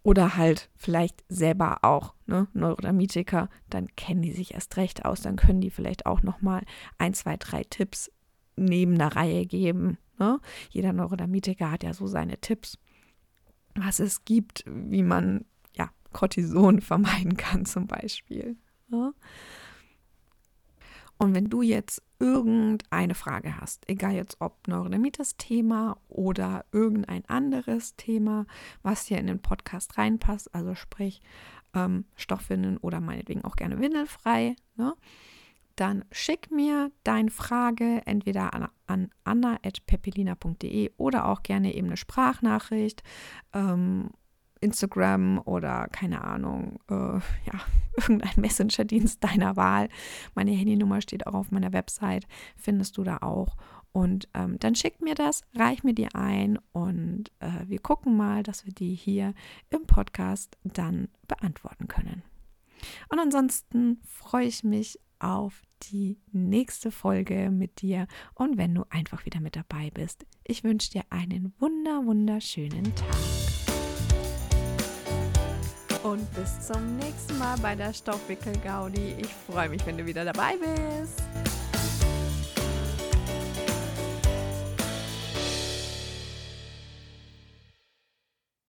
Oder 0.03 0.37
halt 0.37 0.71
vielleicht 0.77 1.25
selber 1.29 1.79
auch 1.83 2.15
ne, 2.27 2.49
Neurodermitiker, 2.55 3.51
dann 3.69 3.89
kennen 3.97 4.23
die 4.23 4.33
sich 4.33 4.55
erst 4.55 4.77
recht 4.79 5.05
aus, 5.05 5.21
dann 5.21 5.37
können 5.37 5.61
die 5.61 5.71
vielleicht 5.71 6.07
auch 6.07 6.23
nochmal 6.23 6.63
ein, 6.97 7.13
zwei, 7.13 7.37
drei 7.37 7.65
Tipps 7.65 8.11
neben 8.57 8.97
der 8.97 9.15
Reihe 9.15 9.45
geben. 9.45 9.99
Ne? 10.19 10.41
Jeder 10.71 10.93
Neurodermitiker 10.93 11.71
hat 11.71 11.83
ja 11.83 11.93
so 11.93 12.07
seine 12.07 12.39
Tipps 12.39 12.79
was 13.75 14.01
es 14.01 14.25
gibt, 14.25 14.65
wie 14.67 15.03
man 15.03 15.45
ja 15.77 15.91
Cortison 16.13 16.81
vermeiden 16.81 17.37
kann 17.37 17.65
zum 17.65 17.87
Beispiel. 17.87 18.57
Ja. 18.89 19.13
Und 21.19 21.35
wenn 21.35 21.51
du 21.51 21.61
jetzt 21.61 22.03
irgendeine 22.19 23.15
Frage 23.15 23.61
hast, 23.61 23.87
egal 23.91 24.13
jetzt 24.13 24.39
ob 24.41 24.67
Neurodermitis-Thema 24.67 25.99
oder 26.09 26.65
irgendein 26.73 27.27
anderes 27.27 27.95
Thema, 27.97 28.47
was 28.83 29.05
hier 29.05 29.19
in 29.19 29.27
den 29.27 29.43
Podcast 29.43 29.99
reinpasst, 29.99 30.55
also 30.55 30.75
sprich 30.75 31.21
ähm, 31.75 32.07
Stoffwindeln 32.17 32.79
oder 32.79 33.01
meinetwegen 33.01 33.45
auch 33.45 33.57
gerne 33.57 33.79
windelfrei, 33.81 34.57
ne? 34.77 34.95
Dann 35.81 36.05
schick 36.13 36.51
mir 36.51 36.93
deine 37.05 37.31
Frage 37.31 38.03
entweder 38.05 38.53
an, 38.53 38.69
an 38.87 39.11
anna.pepelina.de 39.25 40.91
oder 40.99 41.27
auch 41.27 41.43
gerne 41.43 41.75
eben 41.75 41.87
eine 41.87 41.97
Sprachnachricht. 41.97 43.03
Ähm, 43.55 44.11
Instagram 44.61 45.41
oder 45.47 45.89
keine 45.89 46.23
Ahnung, 46.23 46.81
äh, 46.91 46.95
ja, 46.95 47.61
irgendein 47.97 48.41
Messenger-Dienst 48.41 49.25
deiner 49.25 49.57
Wahl. 49.57 49.89
Meine 50.35 50.51
Handynummer 50.51 51.01
steht 51.01 51.27
auch 51.27 51.33
auf 51.33 51.51
meiner 51.51 51.73
Website, 51.73 52.27
findest 52.57 52.99
du 52.99 53.03
da 53.03 53.19
auch. 53.23 53.57
Und 53.93 54.29
ähm, 54.35 54.59
dann 54.59 54.75
schick 54.75 55.01
mir 55.01 55.15
das, 55.15 55.43
reich 55.55 55.83
mir 55.83 55.95
die 55.95 56.15
ein 56.15 56.59
und 56.73 57.33
äh, 57.41 57.67
wir 57.67 57.81
gucken 57.81 58.17
mal, 58.17 58.43
dass 58.43 58.65
wir 58.65 58.73
die 58.73 58.95
hier 58.95 59.35
im 59.71 59.87
Podcast 59.87 60.59
dann 60.63 61.09
beantworten 61.27 61.89
können. 61.89 62.23
Und 63.09 63.19
ansonsten 63.19 64.01
freue 64.05 64.47
ich 64.47 64.63
mich 64.63 65.01
auf 65.21 65.63
die 65.85 66.19
nächste 66.33 66.91
Folge 66.91 67.51
mit 67.51 67.81
dir 67.83 68.07
und 68.35 68.59
wenn 68.59 68.75
du 68.75 68.85
einfach 68.91 69.25
wieder 69.25 69.41
mit 69.41 69.57
dabei 69.57 69.91
bist. 69.91 70.27
Ich 70.45 70.65
wünsche 70.65 70.91
dir 70.91 71.03
einen 71.11 71.55
wunder, 71.59 72.05
wunderschönen 72.05 72.95
Tag. 72.95 73.17
Und 76.03 76.35
bis 76.35 76.67
zum 76.67 76.97
nächsten 76.97 77.39
Mal 77.39 77.59
bei 77.59 77.75
der 77.75 77.93
Stoffwickel-Gaudi. 77.93 79.17
Ich 79.19 79.29
freue 79.29 79.69
mich, 79.69 79.85
wenn 79.87 79.99
du 79.99 80.07
wieder 80.07 80.25
dabei 80.25 80.57
bist. 80.57 81.23